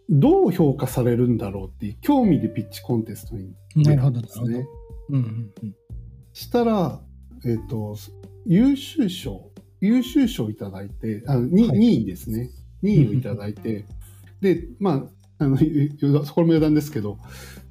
[0.08, 4.66] どう評価されるんだろうっていう興味でピッチコンテストに出たんですね。
[5.10, 5.76] うんうんうん、
[6.32, 7.00] したら、
[7.44, 7.96] えっ、ー、と、
[8.46, 12.50] 優秀賞、優秀賞いただいて、あ 2,、はい、2位ですね。
[12.82, 13.84] 2位をいただいて、
[14.40, 15.10] で、まあ、
[15.44, 15.59] あの
[16.24, 17.18] そ、こも余談ですけど、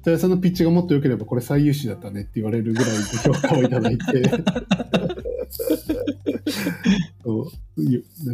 [0.00, 4.22] 田谷さんのピッチがもっと良ければこれ最優秀だったねって言われるぐらいの評価をいただいて。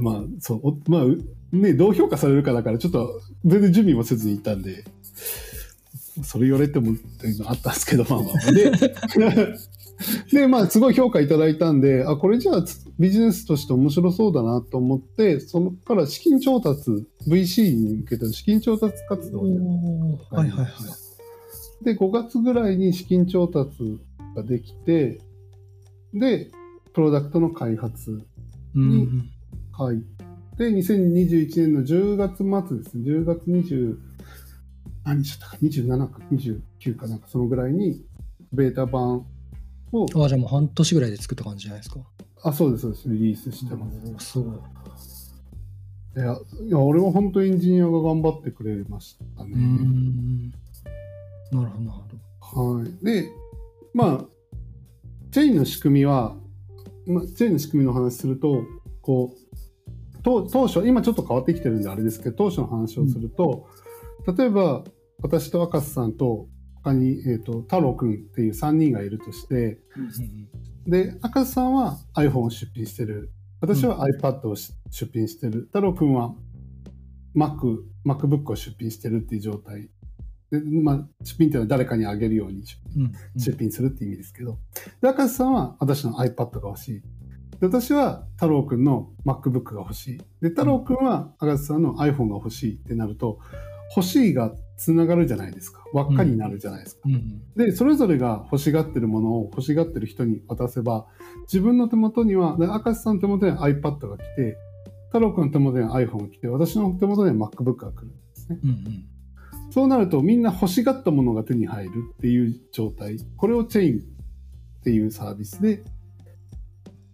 [0.00, 1.04] まあそうまあ
[1.52, 4.84] ねどう評価されるかだからちょっと全然準備もせずにいたんで
[6.22, 8.70] それ言われてもっていうのあったんですけどまあまあで
[10.32, 12.64] でまあ すごい評価いただいたんであこれじゃあ
[13.00, 16.90] ビジネスとして面白そうだなと思ってそこから資金調達
[17.26, 20.70] VC に向けての資金調達活動をやってはいはいはい
[21.82, 23.98] で、5月ぐらいに資金調達
[24.36, 25.20] ができて、
[26.12, 26.50] で、
[26.92, 28.22] プロダクトの開発
[28.74, 29.08] に
[29.72, 29.98] 入っ
[30.58, 33.96] て、うん、2021年の10月末ですね、10月20、
[35.04, 38.04] 何日だったか、27か29かなんかそのぐらいに、
[38.52, 39.24] ベータ版
[39.92, 40.06] を。
[40.14, 42.00] ああ、じゃあもう半年ぐらいで作った感じじゃないですか。
[42.42, 43.08] あ、そうです、そうです。
[43.08, 43.86] リリースしてま
[44.18, 44.32] す。
[44.32, 44.54] すごい。
[46.16, 49.56] いや、いや俺は本当エンジニアが頑張ってくれましたね。
[51.52, 51.90] なるほど、なる
[52.40, 52.80] ほど。
[52.80, 53.04] はい。
[53.04, 53.28] で、
[53.94, 54.24] まあ、
[55.30, 56.36] チェインの仕組みは、
[57.06, 58.64] まあ、チェインの仕組みの話すると、
[59.02, 63.68] こう、当当初、今ちょっと変わってきてるんであれですけど、当初の話をすると、
[64.26, 64.84] うん、例えば、
[65.22, 66.48] 私と赤瀬さんと、
[66.82, 70.10] 他に、えっ、ー、と、太郎くんっていう3人がいるとして、うん、
[70.90, 73.30] で、赤瀬さんは iPhone を出品してる。
[73.60, 74.74] 私は iPad を出
[75.12, 75.60] 品してる。
[75.66, 76.34] 太郎くんは
[77.36, 79.88] Mac、MacBook を出品してるっていう状態。
[80.50, 82.64] で、まあ、出品っていうのは誰かにあげるように
[82.96, 84.58] うんうん出品するっていう意味ですけど。
[85.00, 87.00] で、赤瀬さんは私の iPad が欲しい。
[87.60, 90.18] で、私は太郎くんの MacBook が欲しい。
[90.42, 93.38] で、太郎くんは赤瀬さんの iPhone が欲しいってなると、
[93.96, 95.82] 欲しいがつながるじゃないですか。
[95.92, 97.02] 輪っかになるじゃないですか。
[97.06, 101.06] うんで、それぞれが欲しがってるものを欲しがってる人に渡せば、
[101.42, 104.56] 自分の手元には、で赤瀬さんの手元には iPad が来て、
[105.08, 108.58] 太郎くんの手元には iPhone が来て、私の手元には MacBook が来るんですね。
[108.62, 109.04] うんうん
[109.72, 113.18] そうなるとみんな欲しがったものが手に入るっていう状態。
[113.36, 115.84] これをチェインっていうサービスで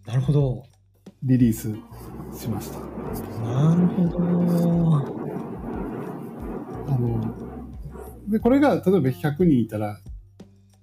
[0.07, 0.63] なるほど。
[1.21, 1.75] リリース
[2.33, 2.79] しました。
[3.41, 5.06] なるほど。
[6.87, 7.21] あの、
[8.27, 9.99] で、これが例えば100人いたら、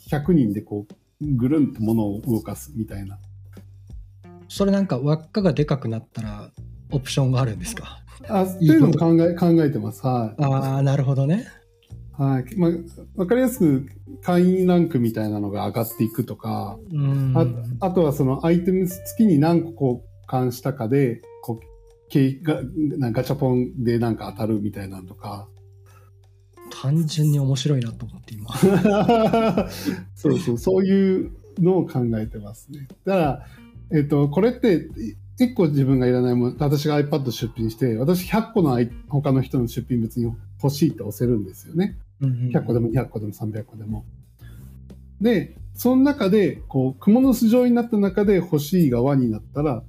[0.08, 0.86] 100人でこ
[1.20, 3.18] う、ぐるんと物を動かすみたいな。
[4.48, 6.50] それなんか輪っかがでかくなったら
[6.90, 7.98] オプションがあるんですか？
[8.28, 10.06] あ、っていうのも考え、考えてます。
[10.06, 10.42] はい。
[10.42, 11.46] ああ、なるほどね。
[12.12, 12.56] はい。
[12.56, 12.70] まあ、
[13.16, 13.86] わかりやすく
[14.22, 17.32] 会員ランクみたいなのが上がっていくとか、うん。
[17.36, 17.46] あ
[17.86, 21.66] あとはそのアイテム付きに何個交換したかで、こう、
[22.08, 22.60] けが
[22.98, 25.48] なガチャポンでなんか当たるみたいなのとか。
[26.84, 28.54] 単純に面白いなと思って今。
[30.14, 32.88] そうそう、そういうのを考えてますね。
[33.06, 33.46] だから、
[33.90, 34.90] えっ、と、これって、
[35.40, 40.24] 1個自分がいらないもの、私が iPad 出品して、私100個の他の人の出品物に
[40.62, 41.96] 欲しいって押せるんですよね。
[42.20, 44.04] 100個でも200個でも300個でも。
[45.22, 49.82] で、その中で、こう、蜘蛛の巣状になった中で欲しいが輪になったら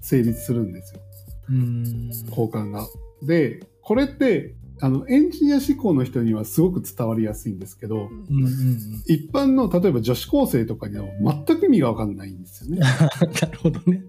[0.00, 1.00] 成立するんですよ。
[1.48, 2.06] うん。
[2.28, 2.86] 交換が。
[3.24, 4.54] で、これって、
[4.84, 9.02] あの、エンジニア志向の人にはすごく伝わりやすいんですけど、うんうんうん。
[9.06, 11.04] 一般の、例えば女子高生とかには
[11.46, 12.80] 全く意味がわかんないんですよね。
[13.40, 14.02] なるほどね。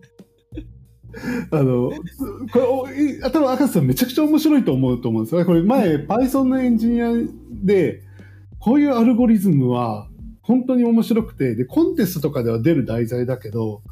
[1.52, 1.92] あの、
[2.52, 5.46] これ多分赤瀬さんめちゃくちゃ面白いと思うと思うんですよ。
[5.46, 7.12] これ前、Python のエンジニア
[7.52, 8.02] で、
[8.58, 10.10] こういうアルゴリズムは
[10.42, 13.84] 本当に面白くて、で、コンテストとかでは出る題材だけど、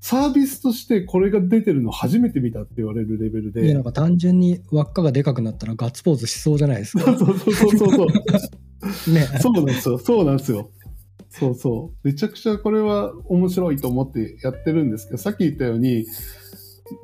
[0.00, 3.84] サービスとしてこれが出てるの初めて見たって言われるレベルいや、なでん。
[3.84, 7.04] か単純に輪っかがでかくなったらガッツポーズしそうじゃないですか。
[7.04, 8.06] そうそうそうそうそう。
[9.12, 9.26] ね。
[9.40, 9.98] そうなんですよ。
[9.98, 10.70] そうなんですよ。
[11.28, 12.08] そうそう。
[12.08, 16.06] めちゃくちゃこれは面白いと思ってやってるんですけど、さっき言ったように、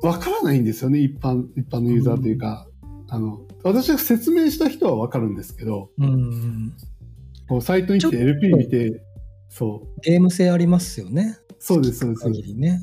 [0.01, 2.67] わからないんですよね、一般、一般のユーザーというか。
[3.09, 6.73] あの、私が説明した人はわかるんですけど、うん。
[7.47, 9.01] こうサイトに来て LP 見て、
[9.49, 10.01] そう。
[10.01, 11.37] ゲーム性ありますよね。
[11.59, 12.53] そうです、そうです。
[12.53, 12.81] ね。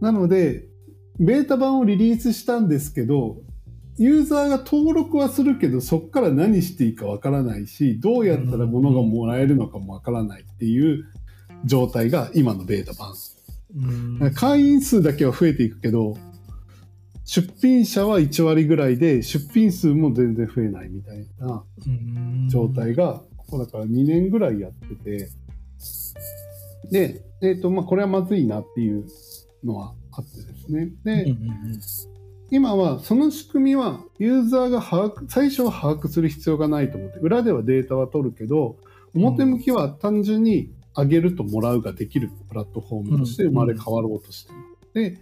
[0.00, 0.66] なので、
[1.18, 3.38] ベータ版をリリースしたんですけど、
[3.98, 11.06] ユーザーが登録はするけど、そこから何していいかわからないし、どうやったら物がもらえるのかもわからないっていう
[11.64, 13.14] 状態が今のベータ版。
[14.20, 14.34] うん。
[14.34, 16.18] 会員数だけは増えていくけど、
[17.24, 25.30] 出品者は1割ぐらいで、出品数も全然増えないみたいなうん状態が、ここだから2年ぐらいやってて、
[26.90, 29.06] で、えっ、と、まあ、これはまずいなっていう
[29.64, 30.90] のはあってですね。
[31.04, 31.80] で、うんうん
[32.48, 38.76] 今はその仕組みはユーザーが把握、最初は把握する必要がないと思って、裏ではデータは取るけど、
[39.14, 44.52] 表向きは単純に上げるともらうができるプラットフォームとして生まれ変わろうとして
[44.94, 45.12] る。
[45.12, 45.18] で、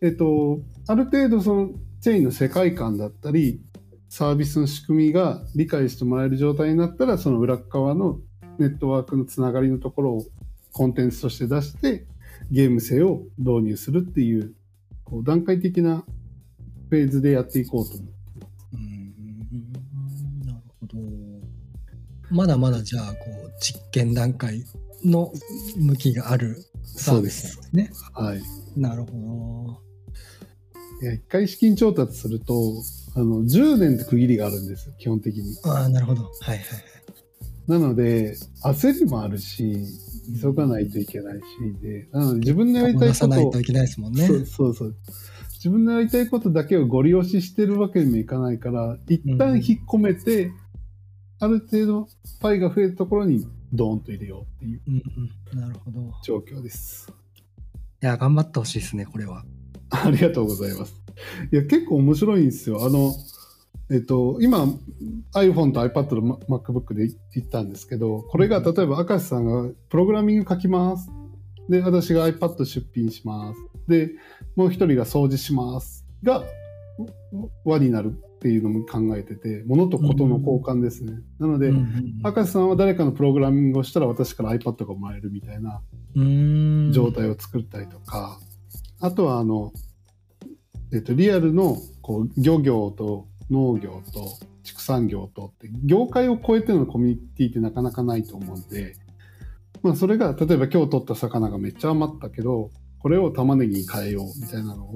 [0.00, 1.70] えっと、ある程度その
[2.00, 3.60] チェーンの世界観だったり、
[4.08, 8.18] サービスの仕組みが理解してもらえる状態になったら、その裏側の
[8.58, 10.24] ネットワークのつながりのところを
[10.72, 12.06] コンテンツとして出して、
[12.50, 14.54] ゲーム性を導入するっていう、
[15.04, 16.04] こう段階的な
[16.90, 18.08] フェーズでやっていこうと思う。
[18.74, 20.98] うんなるほど。
[22.30, 24.64] まだまだじゃあ、こう、実験段階
[25.04, 25.32] の
[25.76, 27.90] 向きがあるサービスですね。
[28.14, 28.42] はい。
[28.76, 29.80] なるほ
[31.02, 32.54] いや、一回資金調達すると、
[33.16, 35.54] あの、10年って区切りがあるんですよ、基本的に。
[35.56, 35.72] ど。
[35.72, 36.22] ああ、なるほど。
[36.22, 36.60] はいはいはい。
[37.66, 39.84] なので、焦りもあるし、
[40.40, 41.42] 急がないといけないし、
[41.80, 44.26] で、なので自分のやりたい出ことないといけないですもんね。
[44.26, 44.96] そうそうそう。
[45.54, 50.52] 自分のやりたいことだけをご利用ししてるわけにもいかないから、一旦引っ込めて、
[51.38, 52.08] ある程度
[52.40, 55.02] パイが増えたところにドーンと入れようっていううん
[55.54, 56.00] うん、なるほど。
[56.00, 57.12] い状況です。
[58.02, 59.44] や、頑張ってほしいですね、これは。
[59.90, 60.94] ありがとうございます。
[61.52, 62.84] いや、結構面白いんですよ。
[62.84, 63.14] あの、
[63.90, 64.66] えっと、今、
[65.34, 71.10] iPhone と iPad の MacBook で言ったんですけど、これが例えば、明石さんがプログラミング書きます。
[71.68, 73.60] で、私が iPad 出品します。
[73.88, 74.10] で、
[74.56, 76.06] もう一人が掃除します。
[76.22, 76.42] が、
[77.64, 81.14] 輪になるっていうのも考えてて、物とことの交換ですね。
[81.38, 85.82] なので、うんうん明石さんは誰かのプログラミングをしたら私から iPad がもらえるみたいな
[86.92, 88.38] 状態を作ったりとか、
[89.00, 89.72] あとはあの、
[90.92, 98.96] えっと、リアルのこう漁業と農業と畜産業とって業界を超えてのコミュニティってなかなかないと思うんで、
[99.82, 104.94] まあ、それが例えば今日取った魚がめっちゃ余ったけどこれを玉ねぎに変えようみたいなのを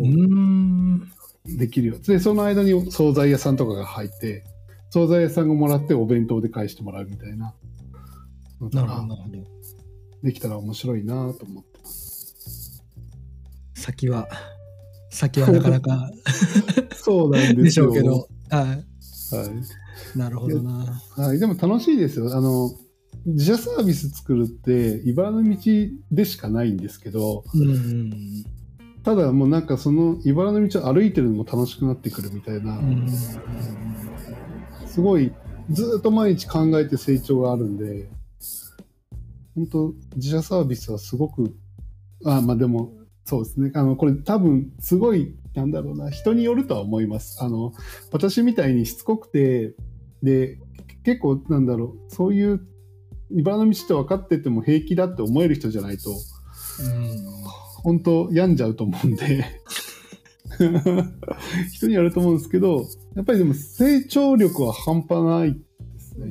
[1.45, 4.45] できるよでその間に惣菜屋さんとかが入って
[4.91, 7.55] 惣菜屋さんがもらってお弁当で返してもらうみたいな。
[8.73, 9.17] なるほど
[10.23, 12.83] できたら面白いなと思ってます。
[13.75, 14.29] 先は
[15.11, 16.11] 先はなかなか
[16.97, 18.75] そうなんでしょうけどはい、は
[20.15, 21.03] い、なるほどな。
[21.17, 22.37] はい、でも楽しいですよ。
[22.37, 22.71] あの
[23.25, 25.59] 自社サービス作るって茨の道
[26.13, 28.45] でしかないんですけど、うんうん、
[29.03, 33.09] ただもうなんかその茨の道を歩いてるのも楽しくなってくるみたいな、うん、
[34.87, 35.33] すごい
[35.71, 38.09] ずっと毎日考えて成長があるんで
[39.57, 41.57] 本当自社サービスはすごく
[42.25, 42.93] あまあでも
[43.25, 43.73] そうですね。
[43.75, 47.43] あのこれ多分すごいなんだろうな人によるとは思います。
[47.43, 47.73] あの
[48.13, 49.75] 私みたいにしつこくて
[50.23, 50.59] で
[51.03, 52.61] 結構なんだろうそういう
[53.31, 56.19] 茨の道って分かってても平気だって思える人じゃないと、うん、
[57.83, 59.45] 本当病んじゃうと思うんで。
[61.73, 66.27] 人にやると思うんですけどやっぱりでも成長力は半端ないですね。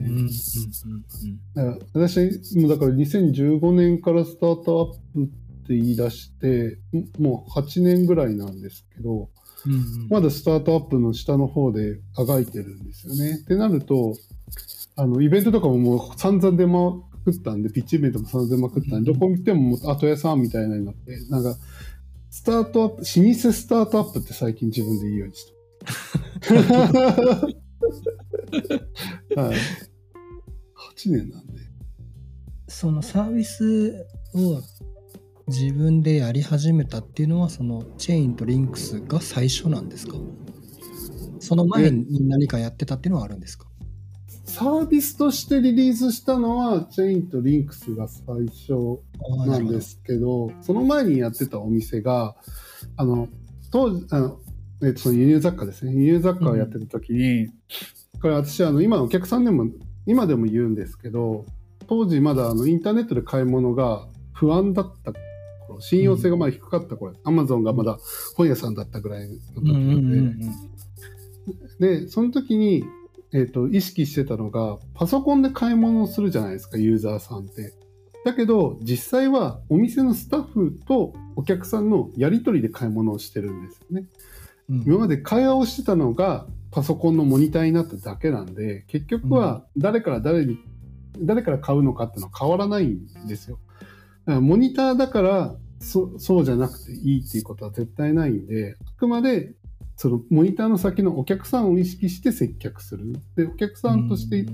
[1.55, 5.29] うんうん、私もだから2015年からスタートアップ
[5.65, 6.77] って言い出して
[7.19, 9.29] もう8年ぐらいなんですけど、
[9.65, 13.39] うんうん、まだスタートアップの下の方であがいてるんですよね。
[13.41, 14.15] ってなると
[14.97, 16.93] あの、イベントとかももう散々出ま
[17.25, 21.57] くったんで、ピッチイベントも散々出まくったんで、どこ見ても後屋さんみたいなになって、なんか、
[22.29, 26.55] スタートアップ、老舗スタートアップって最近自分で言うようにした。
[29.41, 29.55] はい。
[30.95, 31.53] 8年なんで。
[32.67, 34.61] そのサービスを
[35.47, 40.15] 自分でやり始めたっていうのは、そのチェーンとリンクスが最初なんですか？
[41.39, 41.91] その前。
[41.91, 43.67] に何かやってたっていうのはあるんですか？
[44.45, 49.01] サービスとしてリリースしたのは、チェインとリンクスが最初
[49.47, 50.51] なんですけど、ど。
[50.61, 52.35] その前にやってたお店が、
[52.95, 53.27] あの、
[53.71, 54.39] 当時、あの、
[54.83, 55.93] えっと、輸入雑貨ですね。
[55.93, 57.53] 輸入雑貨をやってた時に、うん、
[58.21, 59.65] これ私、あの、今お客さんでも、
[60.05, 61.45] 今でも言うんですけど、
[61.87, 65.11] 当時まだあのインターネットで買い物が不安だった
[65.75, 67.97] 頃、信用性がまだ低かった頃、アマゾンがまだ
[68.35, 70.39] 本屋さんだったぐらいの時なん
[71.79, 72.83] で、で、その時に、
[73.33, 77.73] えーと、意識してたのがパソコンで買い物をするじゃないですかユーザーさんって。
[78.23, 84.07] だけど実際はお店のスタッフとお客さんのやり取りで買い物をしてるんですよね。
[84.69, 90.57] うん、今まで会話をしてたのがパソコンのモニターになっただけなんで結局は誰から誰に、
[91.19, 93.59] うん、誰から買うのかっていうのは変わらないんですよ。
[93.79, 95.55] だからモニターだから
[95.85, 99.53] そそうじゃなくていいっていうことは絶対ないんであくまで
[99.97, 103.13] そのモニターの先のお客さんを意識して接客する。
[103.37, 104.45] で、お客さんとして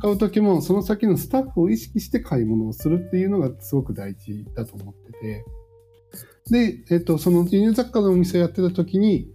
[0.00, 5.44] 買う時も、その先のスタッフを意識して買い物をするっていうのがすごく大事だと思ってて。
[6.50, 9.28] で、えっと、その輸入雑貨のお店をやってた時に、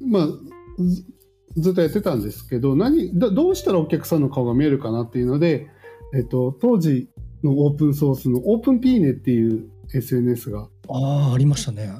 [0.00, 0.28] まあ、
[1.56, 5.68] ずっとやってたんですけど、何、どうしたらお客さんの顔が見えるかなっていうので、
[6.12, 7.08] えっと、当時
[7.44, 10.68] のオープンソースのオープンピーネっていう SNS が。
[10.88, 11.92] ああ、ありましたね。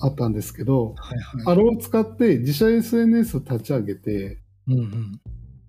[0.00, 5.20] あったんですけど、はいはい、あれを使って自社 SNS を立ち上げて、うんうん、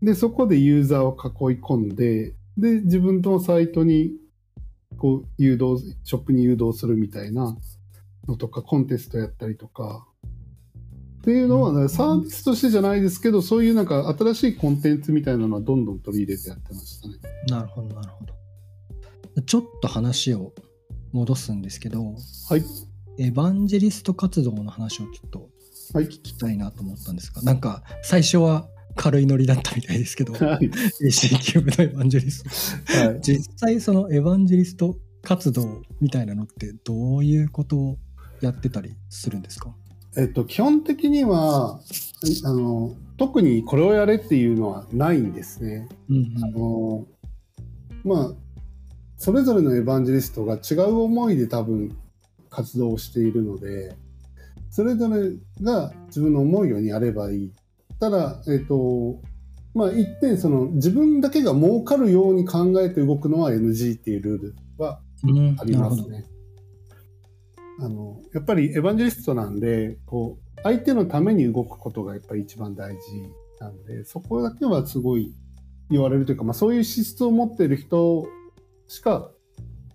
[0.02, 1.18] でそこでユーザーを
[1.52, 4.12] 囲い込んでで自分のサイトに
[4.98, 7.58] こう誘導ショップに誘導するみたいな
[8.28, 10.08] のとかコンテストやったりとか
[11.22, 17.16] っていうのは、ね、サービスとしてじゃないですけどそういうなんか新しいコンテンツみたいなのはどんどん取り入れてやってましたね。
[17.48, 18.34] なるほどなるほど。
[19.44, 20.52] ちょっと話を
[21.12, 22.16] 戻すんですけど、
[22.50, 22.64] はい、
[23.18, 25.50] エヴァンジェリスト活動の話をちょっと
[25.94, 30.70] 聞きたいなと思ったんですが、はい、なんか最初は軽いノリだったみたいですけど、 はい、
[31.02, 32.44] AC キューブのエヴァンジェリス
[32.86, 37.98] ト、はい、実際そのエヴァンジェリスト活動みたいなのってどういうことを
[38.42, 39.74] やってたりするんですか？
[40.18, 41.80] えっと、基本的には
[42.44, 45.88] あの特にこれをやれっていうのはないんですね。
[46.10, 47.08] うんうん、あの
[48.04, 48.34] まあ
[49.22, 51.96] それぞれのエヴァンジェリストが違う思いで多分
[52.50, 53.96] 活動をしているので、
[54.72, 55.30] それぞれ
[55.62, 57.52] が自分の思うようにやればいい。
[58.00, 59.22] ただ、えっ、ー、と、
[59.76, 65.02] まあ、一点、その、自分だけが儲かるように考えて動くのは NG っていうルールは
[65.60, 66.26] ありますね。
[67.78, 73.00] うん、あの、やっぱりエヴァンジェリストなんで、こう、相手のために動くことがやっぱり一番大事
[73.60, 75.32] なんで、そこだけはすごい
[75.92, 78.26] 言われるというか、まあ、そういう資質を持っている人
[78.92, 79.32] しか、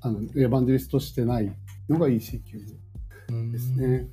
[0.01, 1.55] あの、エヴァンジェリストしてない
[1.91, 4.09] のが ECQ ですね。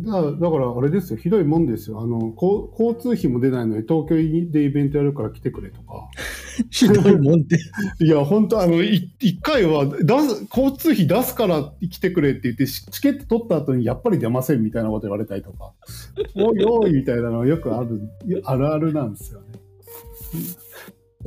[0.00, 2.00] だから、だからあれですよ、ひどいもんですよ。
[2.00, 4.16] あの、交通費も出ないのに東京
[4.50, 6.06] でイベントやるから来てくれとか。
[6.70, 7.56] ひどいもんで。
[8.04, 15.72] いや、本当あの、い一回は出す、交通費出すから来てくれって言って、チケット取った後にやっぱり出ませんみたいなこと言われたりとか、
[16.36, 18.02] おいおいみたいなのはよくある、
[18.44, 19.46] あるあるなんですよね。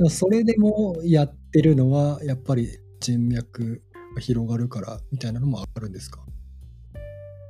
[0.08, 2.68] それでもやってるのは、やっぱり
[3.00, 3.82] 人脈
[4.14, 6.20] が広がるからみたいなのもあるんですか？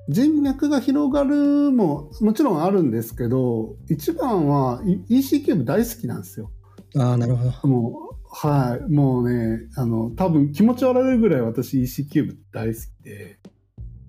[0.09, 6.51] 人脈が広がるももちろんあるんですけど、一番は EC-CUBE 大好きなんですよ。
[6.97, 7.69] ああ、なるほど。
[7.69, 13.39] もう、はい、もうね、あの、多分気持ち悪いぐらい私 EC-CUBE 大好きで、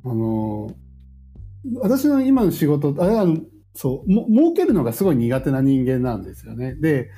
[0.03, 0.71] あの、
[1.75, 3.37] 私の今の仕事、あれあの、
[3.75, 6.75] そう、も儲けるのがすごい苦手な人間なんですよね。
[6.75, 7.11] で、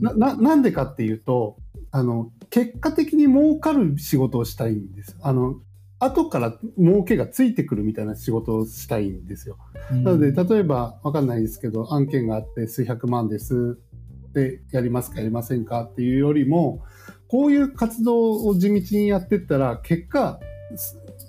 [0.00, 1.56] な、ななんでかっていうと、
[1.92, 5.16] あの、結果的に儲かる仕事をしたいんです。
[5.20, 5.60] あの、
[5.98, 9.58] 後から儲けがついてくるみたいな仕事をしたいんですよ。
[9.90, 13.78] なので、例えば、わかんないですけど、案件があって数百万です
[14.32, 16.82] でやりますかやりませんかっていうよりも、
[17.28, 20.40] こういう活動を地道にやってったら、結果、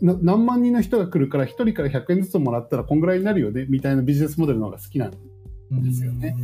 [0.01, 6.35] 何万人の人が来るから1人から100円ずつもらったらこんぐらいになるよねみたいなビジネスモデルの方が好きなんですよね。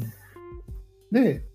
[1.11, 1.45] で、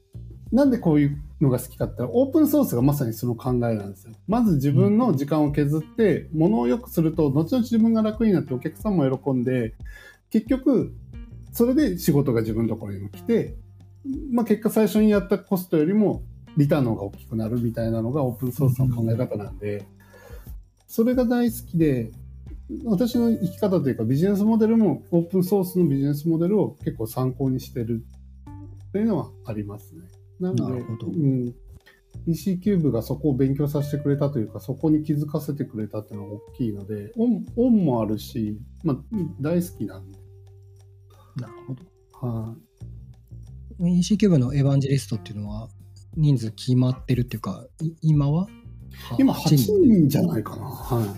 [0.51, 4.14] なんでこういうのが好きかってオープンソースがまさにその考えなんですよ。
[4.28, 9.74] まず自分の時間を削って、ものを良くすると、後々自分が楽になってお客さんも喜んで、
[10.30, 10.95] 結局、
[11.53, 13.57] それで仕事が自分のところにも来て、
[14.32, 16.22] まあ、結果最初にやったコストよりも
[16.57, 19.87] リターンの方が大きくなるみたいなのがオープンソースの考え方なんで、
[20.87, 22.12] それが大好きで、
[22.85, 28.05] 私の生き方というかビジネスモデルもオープンソースのビジネスモデルを結構参考にしてる
[28.89, 30.03] っていうのはありますね。
[30.41, 31.55] なので、うん、
[32.26, 38.97] EC キューブがそこを勉強させてくれたというか、そこに気づかせてくれたっていうのが大きいので、オンオンもあるし、まあ、
[39.41, 40.18] 大好きなんで。
[41.37, 42.28] なるほど。
[42.28, 42.57] は
[43.80, 45.68] い、あ、EC キューブのエヴァンジェリストっていうのは、
[46.16, 47.66] 人数決まってるっていうか、
[48.01, 48.47] 今は？
[49.18, 50.66] 今8人じゃないかな。
[50.66, 51.16] は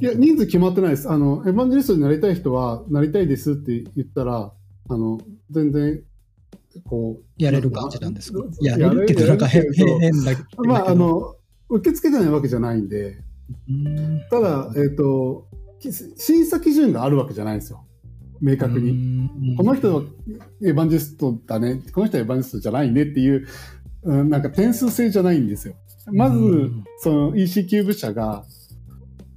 [0.00, 0.04] い。
[0.04, 1.10] いや、人数決まってないです。
[1.10, 4.52] あの、エヴァンジェリストになりたい人は、なりたいですって言ったら、
[4.88, 5.18] あの、
[5.50, 6.02] 全然
[6.88, 7.42] こう。
[7.42, 10.64] やれる感じなんですかやれるって言うとなんか変だけど。
[10.64, 11.36] まあ、あの、
[11.68, 13.18] 受け付けてないわけじゃないんで、
[14.30, 15.48] ただ、えっ、ー、と、
[16.16, 17.86] 審査基準があるわけじゃないんですよ。
[18.40, 19.56] 明確に。
[19.56, 20.02] この人は
[20.62, 21.80] エヴァンジェリストだね。
[21.92, 23.46] この人はエヴァンジェリストじゃないねっていう、
[24.02, 25.74] うん、なんか点数制じゃないんですよ。
[26.12, 28.44] まず、その EC キューブ社が、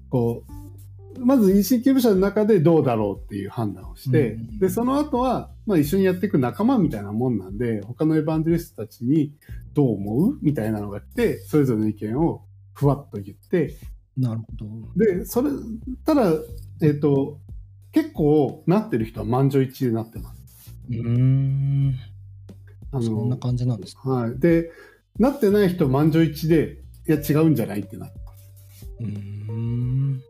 [0.09, 0.62] こう、
[1.19, 9.33] まず EC キューブ社の中でどうだろうっていう判断をして、うん、で、その後は、まあ一緒にやっていく仲間みたいなもんなんで、他のエヴァンジェリストたちに
[9.73, 13.75] どう思うみたいなのが来て、それぞれの意見をふわっと言って、
[14.17, 14.65] なるほど。
[14.95, 15.49] で、それ、
[16.05, 16.31] ただ、
[16.81, 17.39] えっ、ー、と、
[17.91, 20.75] 結構なってる人は満場一致でなってます。
[20.89, 21.95] うん。
[22.91, 24.09] あのそんな感じなんですか？
[24.09, 24.39] はい。
[24.39, 24.71] で、
[25.17, 28.87] なってない人満場一致で、いや違うんじゃないってなってます。
[28.99, 30.21] うん。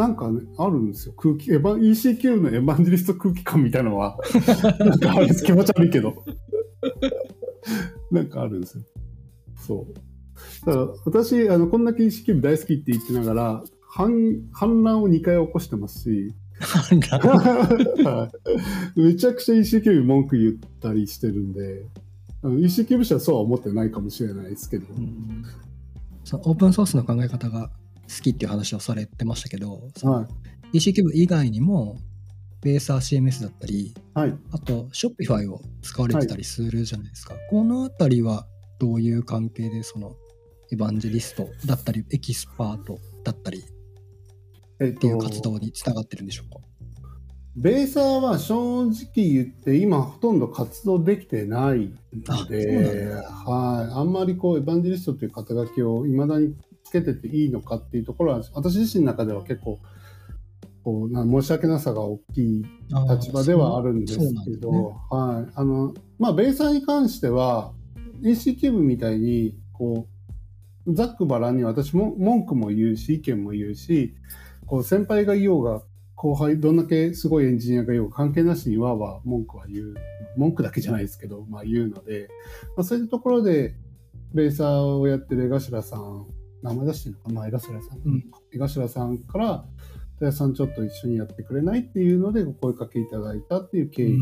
[0.00, 1.14] なんか、ね、あるんですよ。
[1.14, 4.18] 空気、エヴァ ECQ のエヴァンジェリスト空気感みたいなのは、
[4.80, 6.24] なんかあれ気持ち悪いけど。
[8.10, 8.84] なんかあるんですよ。
[9.56, 10.66] そう。
[10.66, 16.32] だから私、あの、こんだけ ECQ 大好きって言ってながら、反、反乱を2回起こしてますし、
[18.96, 21.84] めちゃくちゃ ECQ に文句言ったりしてるんで、
[22.42, 24.86] ECQ 部社はそうは思ってないかもしれないですけど。
[24.94, 25.44] うん、
[26.24, 27.70] そオープンソースの考え方が
[28.16, 30.28] 好きっていう話をされてましたけど、は
[30.72, 31.98] い、 EC-CUBE 以外にも、
[32.62, 37.34] baserCMS だったり、はい、あと Shopify を使われてたりするじゃないですか。
[37.34, 38.46] はい、このあたりは
[38.78, 40.16] どういう関係で、その、
[40.72, 46.60] エヴァンジェリストだったり、エキスパートだったり、っていう活動につながってるんでしょうか、
[47.56, 56.54] baser は正直言って今ほとんど活動できてないので、はい、あんまりこうエヴァンジェリストという肩書きをいまだに
[56.90, 59.78] つけてていいのかっていうところは、私自身の中では結構、
[60.82, 62.64] こうな申し訳なさが大きい
[63.10, 64.78] 立場ではあるんですけど、ね、
[65.10, 65.52] はい。
[65.54, 70.08] あの、まあ、ベーサーに関しては、ーブみたいに、こ
[70.86, 74.16] う、ざっくばらんに私も文句も言うし、意見も言うし、
[74.66, 75.82] こう、先輩が言おうが、
[76.16, 79.94] 後輩、どんだけすごいエンジニアが言おう関係なしにわわ文句は言う。
[80.36, 82.28] 文句だけじゃないですけど、まあ言うので、
[82.76, 83.74] まあ、そういうところで、
[84.34, 86.26] ベーサーをやってる江頭さん
[86.62, 87.98] 名前出してるのかな江頭さん。
[88.04, 89.64] うん、江頭さんから、
[90.18, 94.18] 戸谷さんちょっと一緒にやってくれないっていうのでお声かけいただいたっていう経緯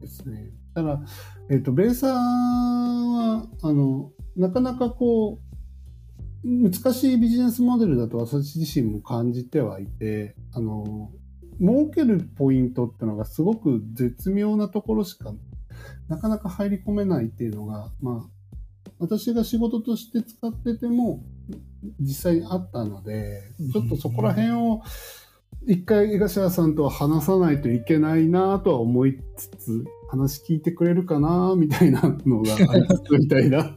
[0.00, 0.50] ですね。
[0.74, 1.00] ただ、
[1.48, 5.50] え、ー、と、ベーサーは、あの、なかなかこう、
[6.44, 11.10] 難しいビジネスモデルだと私自身も感じてはいて、あの、
[11.60, 15.34] 儲けるポイントっていうのがすごく絶妙なところしか
[16.08, 21.22] なかなか入り込めないっていうのが、まあ、私が仕事として使ってても
[22.00, 24.82] 実際にあったので、ちょっとそこら辺を
[25.66, 33.74] 一回江頭さんとは話さないといけないなとは思いつつ、話聞いてくれるかなみたいなのがありつつみたいな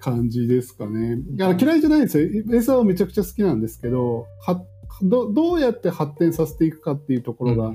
[0.00, 1.18] 感じですかね。
[1.34, 2.28] いや嫌いじゃないですよ。
[2.52, 4.62] エサはめちゃくちゃ好きなんですけど、は
[5.02, 7.72] どどうやって発展させていくかっていうところが、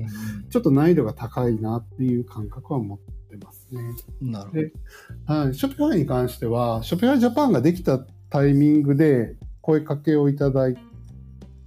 [0.49, 2.99] ちょっと難易度が高いなっていう感覚は持っ
[3.29, 3.81] てますね。
[4.21, 4.61] なるほど。
[4.61, 4.71] で、
[5.25, 7.99] はい、 Shopify に関しては、 Shopify Japan ができた
[8.29, 10.75] タイミングで声かけをいただい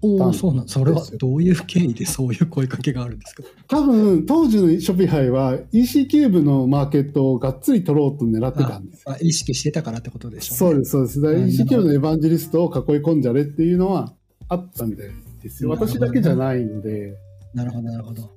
[0.05, 3.45] おお、そうなんそれはどういう経緯でそういう声かけがあるんですか？
[3.68, 11.62] 多分、当時のショピファイは EC キューブのマーケットをがっつり取ろうと狙ってたんですあ意識してたからってことでしょう、ね、そうです、そうです。
[11.62, 14.12] EC キューブのエヴァンジェリストを囲い込んじゃれっていうのは
[14.49, 15.07] あったみたい
[15.40, 15.70] ですよ。
[15.70, 17.14] 私だけじゃないので。
[17.55, 18.30] なるほど、なるほど。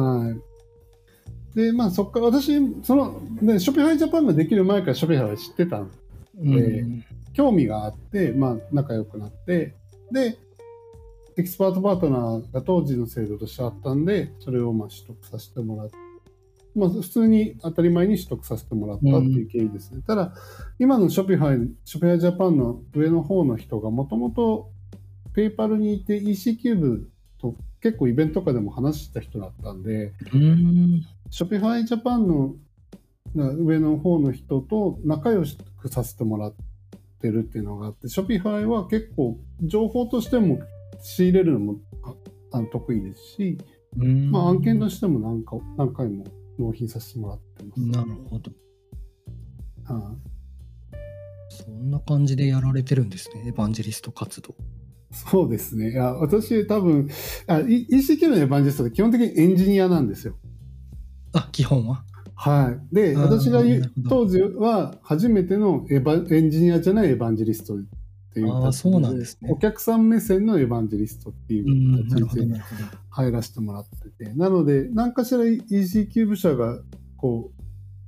[0.00, 0.30] は
[1.54, 1.56] い。
[1.56, 2.52] で、まあそっから私、
[2.82, 5.90] その、ね、 Shopify Japan ができる前から Shopify は知ってたん
[6.38, 9.76] で、うん、興味があって、まあ仲良くなって、
[10.12, 10.38] で、
[11.36, 15.96] エキスパートパートナーが当時の制度としてあったんで、それをまあ取得させてもらって、
[16.74, 19.96] まあ、普通に当たり前に取得させてもらったっていう経緯ですね。
[19.96, 20.34] うん、ただ、
[20.78, 24.70] 今の Shopify、Shopify Japan の上の方の人がもともと
[25.34, 27.10] ペイパルにいて EC キューブ
[27.40, 32.54] と結構イベントとかでも話した人だったんで、うん、 Shopify Japan の
[33.34, 35.44] 上の方の人と仲良
[35.80, 36.54] くさせてもらっ
[37.20, 40.60] てるっていうのがあって、 Shopify は結構情報としても
[41.02, 41.76] 仕入れるのも
[42.52, 43.58] あ得意ですし、
[43.96, 46.24] まあ、案件としても何か何回も
[46.58, 47.80] 納品させてもらってます。
[47.80, 48.50] なるほど。
[49.84, 50.16] はあ、
[51.48, 54.54] そんな感じでやられてるんですね、エヴァンジェリスト活動。
[55.12, 55.90] そうですね。
[55.90, 57.08] いや私、多分
[57.46, 60.36] あ、ECQ のエヴァンジェリストって基本的にエンジニアなんですよ。
[61.32, 62.04] あ、基本は？
[62.42, 62.94] はい。
[62.94, 63.60] で、私が
[64.08, 67.78] 当時は初めてのエヴエンジニアじゃないエヴァンジェリストっ
[68.32, 69.50] ていうあそうなんですね。
[69.52, 72.60] お客さん目線のエヴァンジェリストっていう形で
[73.10, 76.80] 入らせてもらってて、なので、何かしら ECQ 部社が
[77.18, 77.52] こ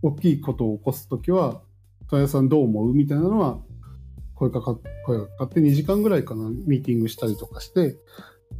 [0.02, 1.60] う、大きいことを起こすときは、
[2.08, 2.94] 戸谷さんどう思う？
[2.94, 3.58] みたいなのは、
[4.34, 7.96] 声かか声がかかって2時間ぐらいかな、ミーティングしたりとかして、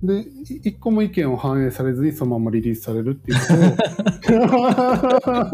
[0.03, 0.27] で、
[0.65, 4.51] 一個も意見を反映されずにそのままリリースされるっていうこ
[5.23, 5.45] とを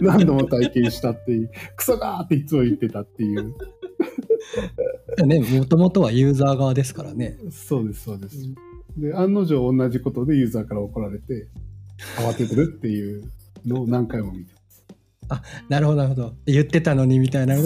[0.00, 3.54] 何度も体験したっていう、クソがーっていつも言ってたっていう。
[5.26, 7.36] ね、もともとはユーザー側ですからね。
[7.50, 8.36] そうです、そうです。
[8.96, 11.48] で、案の定同じことでユーザーから怒られて、
[12.16, 13.30] 慌ててるっていう
[13.66, 14.59] のを何回も見てます。
[15.30, 16.34] あ、なるほど、なるほど。
[16.46, 17.56] 言ってたのにみたいな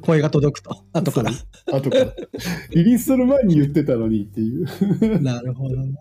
[0.00, 0.84] 声が届くと。
[0.92, 1.30] 後から。
[1.72, 2.14] 後から。
[2.70, 4.66] リリースする前に言ってたのにっていう。
[5.22, 5.92] なるほど、ね。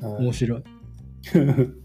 [0.00, 0.62] 面白い。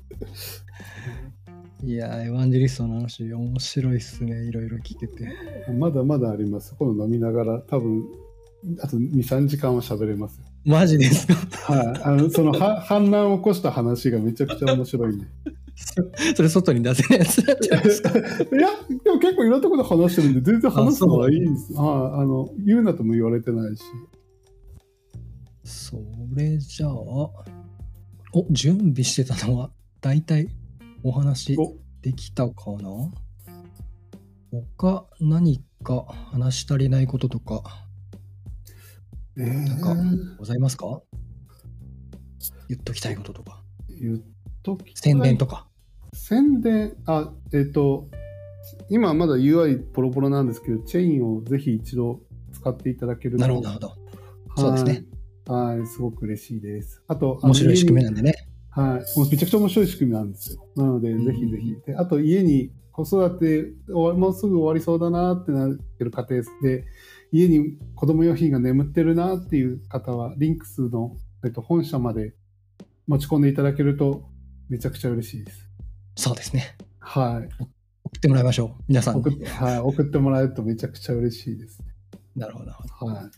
[1.83, 4.47] いやエヴァンジェリストの話、面白いっすね。
[4.47, 5.27] いろいろ聞けて。
[5.77, 6.75] まだまだあります。
[6.75, 8.03] この飲みながら、多分
[8.81, 11.35] あと2、3時間は喋れますマジですか？
[11.73, 12.11] はい、あ。
[12.11, 15.25] の、そのは反乱を起こした話がめちゃくちゃ面白いんで。
[16.35, 18.09] それ外に出せないやつだったんですか？
[18.09, 18.21] いや、
[19.03, 21.73] でも結構いろんなところで話してるんで、全然話すのはいいんです。
[21.73, 21.85] は
[22.17, 23.83] い、あの、言うなとも言われてないし。
[25.63, 26.01] そ
[26.33, 27.31] れじゃあ、お、
[28.51, 29.71] 準備してたのは、
[30.01, 30.47] 大体
[31.03, 31.55] お話
[32.01, 32.89] できたかな？
[34.49, 37.85] 他何か話し足りないこととか、
[39.37, 39.95] えー、なんか
[40.39, 41.01] ございますか？
[42.69, 43.61] 言っときたいこととか。
[43.89, 44.19] 言っ
[44.95, 45.67] 宣伝とか？
[46.13, 48.09] 宣伝、あ、えっ、ー、と、
[48.89, 52.19] 今まだ UI ポロポロなんですけど、チェインをぜひ一度
[52.53, 53.41] 使っていただけると。
[53.41, 54.61] なるほど、なるほど。
[54.61, 55.05] そうですね。
[55.45, 57.01] はい、すごく嬉しいです。
[57.07, 58.33] あと、面白い仕組みなんでね。
[58.69, 59.17] はい。
[59.17, 60.65] もうめちゃくちゃ面白い仕組みなんですよ。
[60.75, 61.75] なので、ぜひぜひ。
[61.85, 66.85] であと、家に子育てもうすぐ終わりそうだなってなってる家庭で、
[67.31, 71.15] 家に子供用品が眠ってるなっていう方は、リンクスの、
[71.45, 72.33] えっと、本社まで
[73.07, 74.27] 持ち込んでいただけると、
[74.69, 75.69] めちゃくちゃ嬉しいです。
[76.15, 76.75] そうですね。
[76.99, 77.49] はい。
[78.03, 78.83] 送ってもらいましょう。
[78.87, 81.85] 皆さん送っ,、はい、送ってもらえるとめちゃくちゃ嬉しいです、ね。
[82.35, 82.71] なるほど。
[82.71, 83.29] は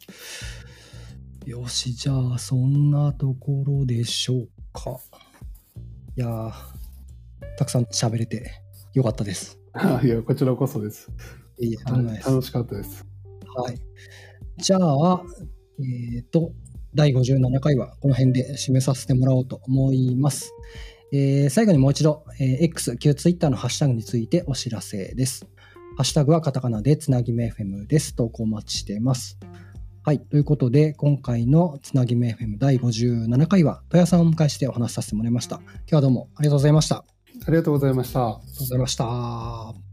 [1.46, 1.50] い。
[1.50, 5.00] よし、じゃあ、そんなところでしょうか。
[6.16, 6.52] いや
[7.58, 8.52] たくさん喋れて
[8.94, 9.60] よかったです。
[10.04, 11.10] いや、こちらこそです。
[11.60, 13.06] いい楽しかったです。
[13.56, 13.78] はい。
[14.58, 15.24] じゃあ、
[15.80, 16.54] えっ、ー、と、
[16.94, 20.52] 第57回はこの辺で締めさせてもらおうと思います。
[21.12, 25.48] えー、最後にもう一度、えー、X、旧 Twitter のハッシュタグについてお知らせです。
[25.98, 28.16] ハッシュタグはカタカナでつなぎめ FM です。
[28.16, 29.38] 投稿お待ちしています。
[30.04, 30.20] はい。
[30.20, 35.58] ということで、今回のつなぎめ FM 第57回は、戸谷さんをお迎えしてお話しさせてもらいました。
[35.58, 36.96] 今日はどうもありがとうございました。
[36.98, 37.04] あ
[37.46, 38.28] ありがとうございました。
[38.28, 39.89] ありがとうございました。